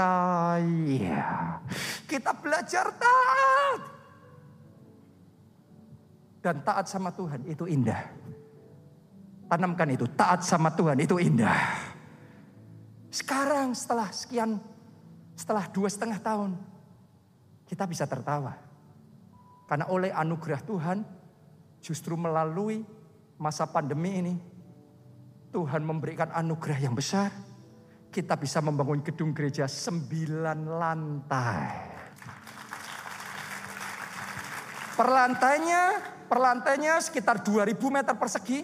[2.06, 3.80] Kita belajar taat.
[6.38, 7.98] Dan taat sama Tuhan itu indah.
[9.50, 11.97] Tanamkan itu, taat sama Tuhan itu indah.
[13.18, 14.62] Sekarang setelah sekian,
[15.34, 16.54] setelah dua setengah tahun,
[17.66, 18.54] kita bisa tertawa.
[19.66, 21.02] Karena oleh anugerah Tuhan,
[21.82, 22.86] justru melalui
[23.42, 24.34] masa pandemi ini,
[25.50, 27.34] Tuhan memberikan anugerah yang besar.
[28.08, 31.66] Kita bisa membangun gedung gereja sembilan lantai.
[34.94, 35.82] Perlantainya,
[36.30, 38.62] perlantainya sekitar 2000 meter persegi.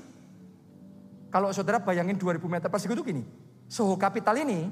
[1.34, 4.68] Kalau saudara bayangin 2000 meter persegi itu gini, Soho Capital ini,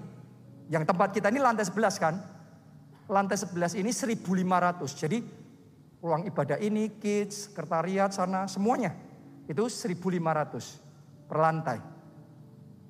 [0.72, 2.14] yang tempat kita ini lantai 11 kan.
[3.10, 4.96] Lantai 11 ini 1500.
[4.96, 5.18] Jadi
[6.00, 8.94] ruang ibadah ini, kids, sekretariat sana, semuanya.
[9.44, 11.78] Itu 1500 per lantai.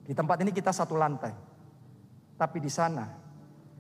[0.03, 1.33] Di tempat ini kita satu lantai.
[2.39, 3.07] Tapi di sana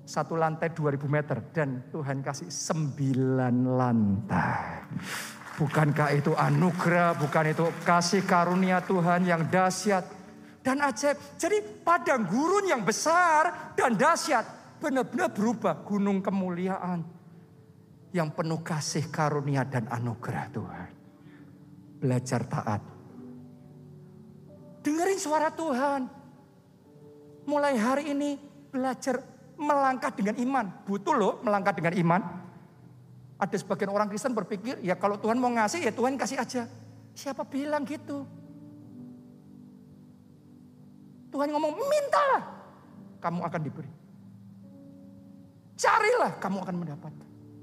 [0.03, 4.67] satu lantai 2000 meter dan Tuhan kasih sembilan lantai.
[5.53, 10.22] Bukankah itu anugerah, bukan itu kasih karunia Tuhan yang dahsyat
[10.63, 11.19] dan ajaib.
[11.37, 17.03] Jadi padang gurun yang besar dan dahsyat benar-benar berubah gunung kemuliaan
[18.15, 20.89] yang penuh kasih karunia dan anugerah Tuhan.
[22.03, 22.83] Belajar taat.
[24.83, 26.11] Dengerin suara Tuhan.
[27.43, 28.39] Mulai hari ini
[28.71, 29.23] belajar
[29.59, 30.67] melangkah dengan iman.
[30.87, 32.23] Butuh loh melangkah dengan iman.
[33.39, 36.63] Ada sebagian orang Kristen berpikir, ya kalau Tuhan mau ngasih, ya Tuhan kasih aja.
[37.15, 38.23] Siapa bilang gitu?
[41.33, 42.43] Tuhan ngomong, mintalah,
[43.25, 43.91] kamu akan diberi.
[45.81, 47.13] Carilah, kamu akan mendapat.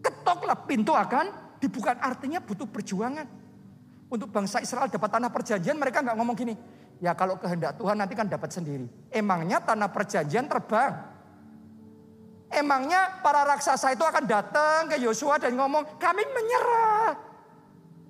[0.01, 1.93] Ketoklah, pintu akan dibuka.
[2.01, 3.30] Artinya butuh perjuangan.
[4.09, 6.57] Untuk bangsa Israel dapat tanah perjanjian, mereka nggak ngomong gini.
[6.99, 8.89] Ya kalau kehendak Tuhan nanti kan dapat sendiri.
[9.13, 10.97] Emangnya tanah perjanjian terbang.
[12.49, 17.13] Emangnya para raksasa itu akan datang ke Yosua dan ngomong, kami menyerah.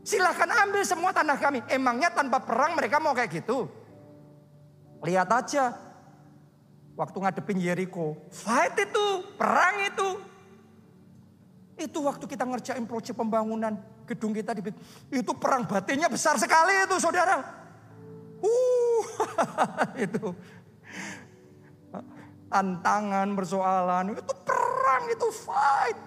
[0.08, 1.60] Silahkan ambil semua tanah kami.
[1.68, 3.68] Emangnya tanpa perang mereka mau kayak gitu?
[5.04, 5.76] Lihat aja.
[7.00, 8.20] Waktu ngadepin Jericho.
[8.32, 9.06] Fight itu,
[9.40, 10.10] perang itu.
[11.80, 14.66] Itu waktu kita ngerjain proyek pembangunan gedung kita di
[15.14, 17.40] itu perang batinnya besar sekali itu saudara.
[18.44, 19.04] Uh,
[20.06, 20.36] itu
[22.50, 25.98] tantangan, persoalan, itu perang, itu fight.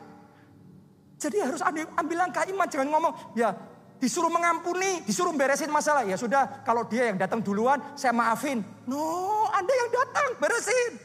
[1.22, 3.55] Jadi harus ambil langkah iman, jangan ngomong, ya
[4.03, 6.03] disuruh mengampuni, disuruh beresin masalah.
[6.03, 8.59] Ya sudah, kalau dia yang datang duluan, saya maafin.
[8.90, 10.98] No, Anda yang datang, beresin.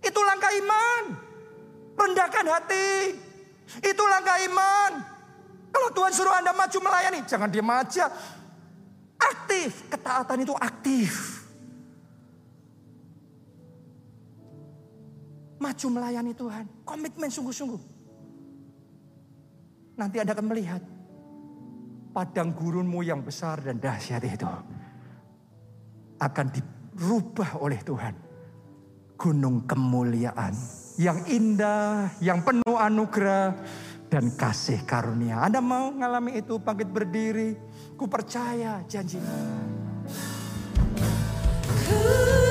[0.00, 1.02] Itu langkah iman.
[1.92, 3.20] Rendahkan hati.
[3.84, 4.92] Itu langkah iman.
[5.68, 8.08] Kalau Tuhan suruh Anda maju melayani, jangan diam aja.
[9.20, 11.12] Aktif, ketaatan itu aktif.
[15.60, 17.80] Maju melayani Tuhan, komitmen sungguh-sungguh.
[20.00, 20.95] Nanti Anda akan melihat
[22.16, 24.48] padang gurunmu yang besar dan dahsyat itu
[26.16, 28.16] akan dirubah oleh Tuhan.
[29.20, 30.56] Gunung kemuliaan
[30.96, 33.52] yang indah, yang penuh anugerah
[34.08, 35.44] dan kasih karunia.
[35.44, 37.52] Anda mau mengalami itu bangkit berdiri.
[38.00, 39.36] Ku percaya janjinya.
[41.84, 42.45] Seringkali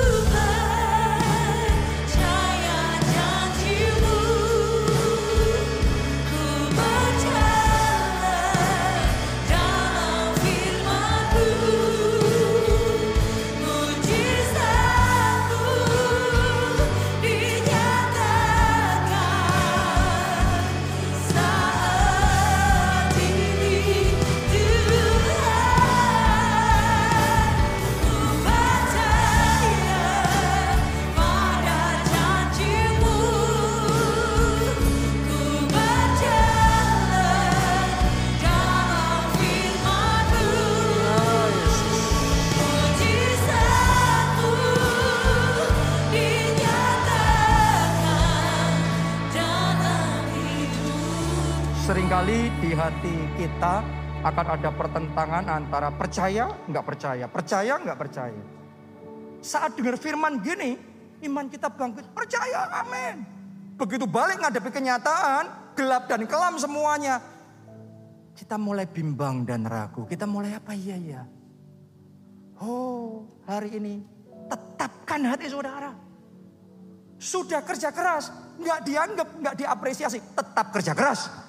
[52.86, 53.82] hati kita
[54.22, 58.42] akan ada pertentangan antara percaya, nggak percaya, percaya, nggak percaya.
[59.42, 60.78] Saat dengar firman gini,
[61.26, 63.26] iman kita bangkit, percaya, amin.
[63.74, 67.18] Begitu balik ngadepi kenyataan, gelap dan kelam semuanya.
[68.38, 71.22] Kita mulai bimbang dan ragu, kita mulai apa iya ya.
[72.62, 73.98] Oh hari ini
[74.46, 75.90] tetapkan hati saudara.
[77.18, 78.30] Sudah kerja keras,
[78.62, 81.45] nggak dianggap, nggak diapresiasi, tetap kerja keras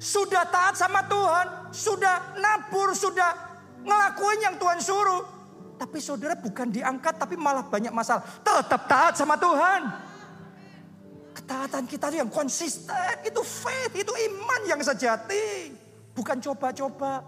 [0.00, 3.36] sudah taat sama Tuhan, sudah nabur, sudah
[3.84, 5.22] ngelakuin yang Tuhan suruh.
[5.76, 8.24] Tapi saudara bukan diangkat tapi malah banyak masalah.
[8.40, 10.08] Tetap taat sama Tuhan.
[11.36, 15.76] Ketaatan kita itu yang konsisten, itu faith, itu iman yang sejati.
[16.16, 17.20] Bukan coba-coba.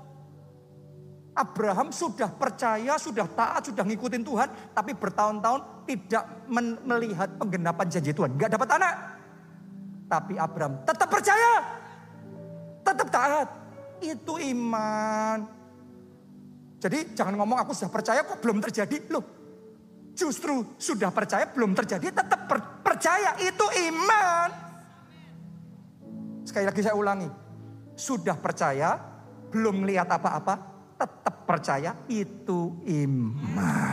[1.32, 4.48] Abraham sudah percaya, sudah taat, sudah ngikutin Tuhan.
[4.72, 6.24] Tapi bertahun-tahun tidak
[6.88, 8.36] melihat penggenapan janji Tuhan.
[8.36, 8.94] Gak dapat anak.
[10.08, 11.81] Tapi Abraham tetap percaya.
[12.82, 13.48] Tetap taat.
[14.02, 15.38] Itu iman.
[16.82, 18.98] Jadi jangan ngomong aku sudah percaya kok belum terjadi.
[19.10, 19.42] Loh
[20.12, 23.34] justru sudah percaya belum terjadi tetap per percaya.
[23.40, 24.48] Itu iman.
[26.44, 27.28] Sekali lagi saya ulangi.
[27.96, 28.98] Sudah percaya
[29.52, 30.54] belum melihat apa-apa.
[31.00, 33.91] Tetap percaya itu iman.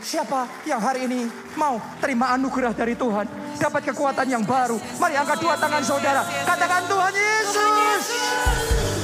[0.00, 1.28] Siapa yang hari ini
[1.60, 3.28] mau terima anugerah dari Tuhan?
[3.60, 4.80] Dapat kekuatan yang baru.
[4.96, 6.24] Mari angkat dua tangan saudara.
[6.48, 8.02] Katakan Tuhan Yesus.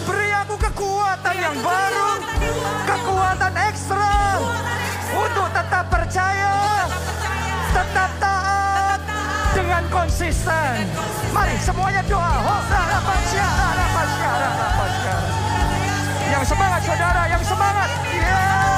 [0.08, 2.10] Beri aku kekuatan yang baru.
[2.88, 4.40] Kekuatan ekstra.
[5.12, 6.88] Untuk tetap percaya.
[7.76, 9.00] Tetap taat.
[9.52, 10.80] Dengan konsisten.
[11.36, 12.34] Mari semuanya doa.
[16.32, 17.22] Yang semangat saudara.
[17.28, 17.88] Yang semangat.
[18.16, 18.75] Yeah,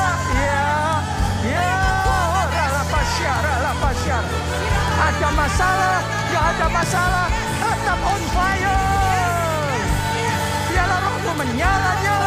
[4.09, 6.01] Ada masalah,
[6.33, 7.27] gak ada masalah,
[7.61, 8.81] tetap on fire.
[10.73, 12.18] Biarlah rohmu menyala-nyala.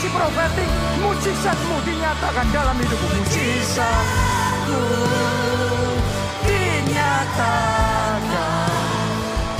[0.00, 0.64] Deklarasi profetik,
[1.04, 3.20] mujizatmu dinyatakan dalam hidupmu.
[3.20, 4.80] Mujizatmu
[6.48, 8.24] dinyatakan.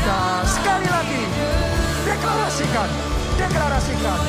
[0.01, 1.28] Dan sekali lagi,
[2.09, 2.88] deklarasikan,
[3.36, 4.20] deklarasikan.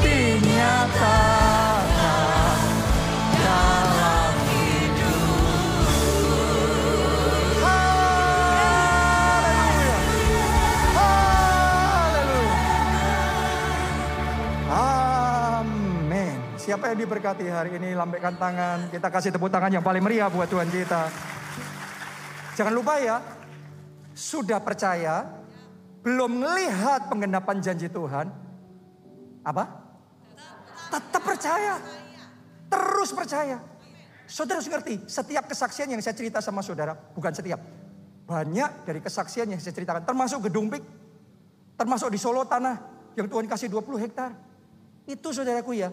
[0.00, 1.27] Dinyatakan
[16.68, 18.92] Siapa yang diberkati hari ini lambaikan tangan.
[18.92, 21.08] Kita kasih tepuk tangan yang paling meriah buat Tuhan kita.
[22.60, 23.24] Jangan lupa ya,
[24.12, 25.24] sudah percaya,
[26.04, 28.28] belum melihat penggenapan janji Tuhan.
[29.48, 29.64] Apa?
[30.92, 31.80] Tetap percaya.
[32.68, 33.64] Terus percaya.
[34.28, 37.64] Saudara harus ngerti, setiap kesaksian yang saya cerita sama saudara, bukan setiap.
[38.28, 40.84] Banyak dari kesaksian yang saya ceritakan, termasuk gedung pik,
[41.80, 42.76] termasuk di Solo tanah
[43.16, 44.36] yang Tuhan kasih 20 hektar.
[45.08, 45.88] Itu saudaraku ya,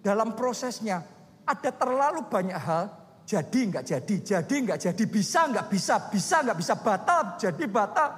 [0.00, 1.04] dalam prosesnya
[1.44, 2.84] ada terlalu banyak hal,
[3.28, 8.10] jadi nggak jadi, jadi nggak jadi, bisa nggak bisa, bisa nggak bisa, batal, jadi batal.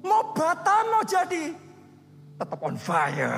[0.00, 1.52] Mau batal mau jadi,
[2.40, 3.36] tetap on fire.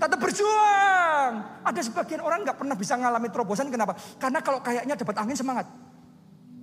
[0.00, 1.32] Tetap berjuang.
[1.60, 3.68] Ada sebagian orang nggak pernah bisa ngalami terobosan.
[3.68, 3.96] Kenapa?
[4.16, 5.68] Karena kalau kayaknya dapat angin semangat.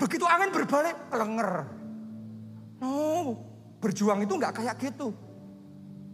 [0.02, 1.70] Begitu angin berbalik, kelenger.
[2.82, 3.38] No,
[3.78, 5.14] berjuang itu nggak kayak gitu.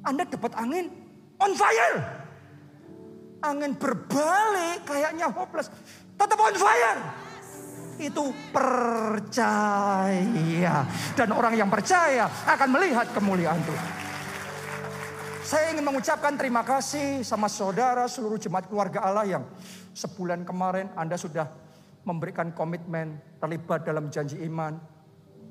[0.03, 0.91] Anda dapat angin,
[1.39, 2.20] on fire.
[3.41, 5.73] Angin berbalik, kayaknya hopeless.
[6.13, 7.01] Tetap on fire.
[7.97, 9.25] Itu percaya.
[11.17, 13.89] Dan orang yang percaya akan melihat kemuliaan Tuhan.
[15.41, 19.43] Saya ingin mengucapkan terima kasih sama saudara seluruh jemaat keluarga Allah yang
[19.91, 21.49] sebulan kemarin Anda sudah
[22.05, 24.77] memberikan komitmen terlibat dalam janji iman.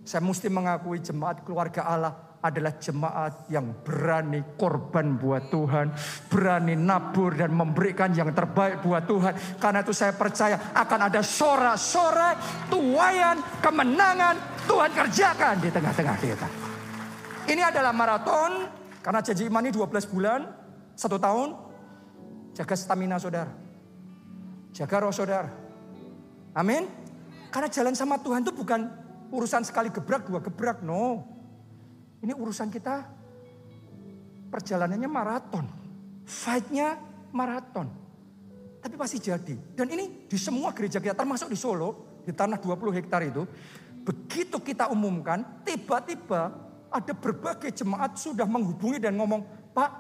[0.07, 5.93] Saya mesti mengakui jemaat keluarga Allah adalah jemaat yang berani korban buat Tuhan.
[6.33, 9.61] Berani nabur dan memberikan yang terbaik buat Tuhan.
[9.61, 16.49] Karena itu saya percaya akan ada sorak-sorai, tuayan, kemenangan Tuhan kerjakan di tengah-tengah kita.
[17.51, 18.69] Ini adalah maraton
[19.05, 20.41] karena janji iman ini 12 bulan,
[20.97, 21.57] satu tahun,
[22.57, 23.53] jaga stamina saudara.
[24.71, 25.51] Jaga roh saudara.
[26.57, 26.87] Amin.
[27.51, 28.87] Karena jalan sama Tuhan itu bukan
[29.35, 30.81] urusan sekali gebrak, dua gebrak.
[30.87, 31.40] No.
[32.21, 33.09] Ini urusan kita
[34.53, 35.67] perjalanannya maraton.
[36.29, 37.01] Fightnya
[37.33, 37.89] maraton.
[38.81, 39.57] Tapi pasti jadi.
[39.77, 43.45] Dan ini di semua gereja kita, termasuk di Solo, di tanah 20 hektar itu.
[44.05, 46.53] Begitu kita umumkan, tiba-tiba
[46.91, 49.45] ada berbagai jemaat sudah menghubungi dan ngomong,
[49.77, 49.91] Pak,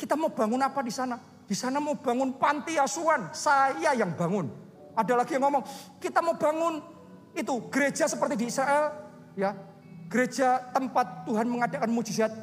[0.00, 1.20] kita mau bangun apa di sana?
[1.44, 4.48] Di sana mau bangun panti asuhan, saya yang bangun.
[4.96, 5.62] Ada lagi yang ngomong,
[6.02, 6.80] kita mau bangun
[7.36, 8.90] itu gereja seperti di Israel,
[9.38, 9.54] ya,
[10.10, 12.34] gereja tempat Tuhan mengadakan mujizat.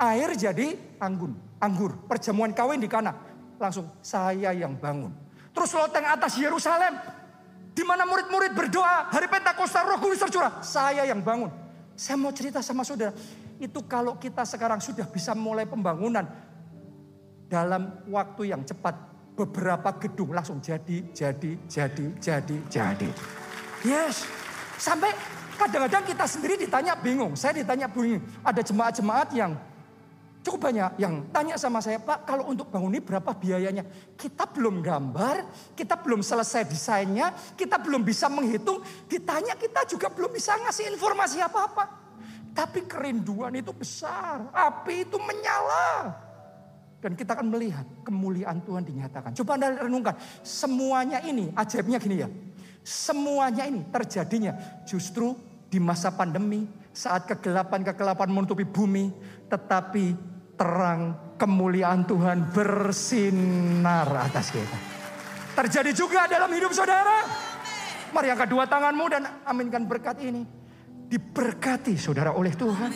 [0.00, 3.12] Air jadi anggun, anggur, perjamuan kawin di kana.
[3.60, 5.12] Langsung saya yang bangun.
[5.52, 6.96] Terus loteng atas Yerusalem,
[7.76, 11.52] di mana murid-murid berdoa, hari Pentakosta Roh Kudus tercurah, saya yang bangun.
[11.92, 13.12] Saya mau cerita sama saudara,
[13.60, 16.24] itu kalau kita sekarang sudah bisa mulai pembangunan
[17.44, 18.96] dalam waktu yang cepat,
[19.36, 23.08] beberapa gedung langsung jadi, jadi, jadi, jadi, jadi.
[23.84, 24.24] Yes,
[24.80, 25.12] sampai
[25.60, 27.36] kadang-kadang kita sendiri ditanya bingung.
[27.36, 28.24] Saya ditanya bingung.
[28.40, 29.52] Ada jemaat-jemaat yang
[30.40, 33.84] cukup banyak yang tanya sama saya, Pak kalau untuk bangun ini berapa biayanya?
[34.16, 35.44] Kita belum gambar,
[35.76, 38.80] kita belum selesai desainnya, kita belum bisa menghitung.
[39.04, 41.84] Ditanya kita juga belum bisa ngasih informasi apa-apa.
[42.50, 46.16] Tapi kerinduan itu besar, api itu menyala.
[47.00, 49.32] Dan kita akan melihat kemuliaan Tuhan dinyatakan.
[49.32, 52.28] Coba Anda renungkan, semuanya ini ajaibnya gini ya.
[52.80, 55.32] Semuanya ini terjadinya justru
[55.70, 59.14] di masa pandemi, saat kegelapan-kegelapan menutupi bumi,
[59.46, 60.18] tetapi
[60.58, 64.78] terang kemuliaan Tuhan bersinar atas kita.
[65.54, 67.24] Terjadi juga dalam hidup saudara.
[68.10, 70.59] Mari angkat dua tanganmu dan aminkan berkat ini.
[71.10, 72.86] Diberkati saudara oleh Tuhan.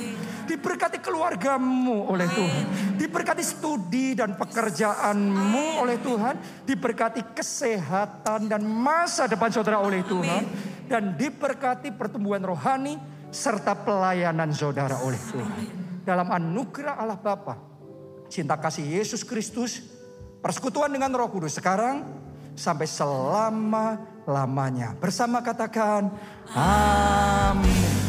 [0.46, 2.94] Diberkati keluargamu oleh Tuhan.
[2.94, 6.62] Diberkati studi dan pekerjaanmu oleh Tuhan.
[6.62, 10.46] Diberkati kesehatan dan masa depan saudara oleh Tuhan.
[10.86, 12.94] Dan diberkati pertumbuhan rohani
[13.34, 17.56] serta pelayanan saudara oleh Tuhan dalam anugerah Allah Bapa,
[18.28, 19.80] cinta kasih Yesus Kristus,
[20.44, 22.04] persekutuan dengan Roh Kudus sekarang
[22.52, 24.92] sampai selama-lamanya.
[25.00, 26.12] Bersama katakan,
[26.52, 28.03] Amin.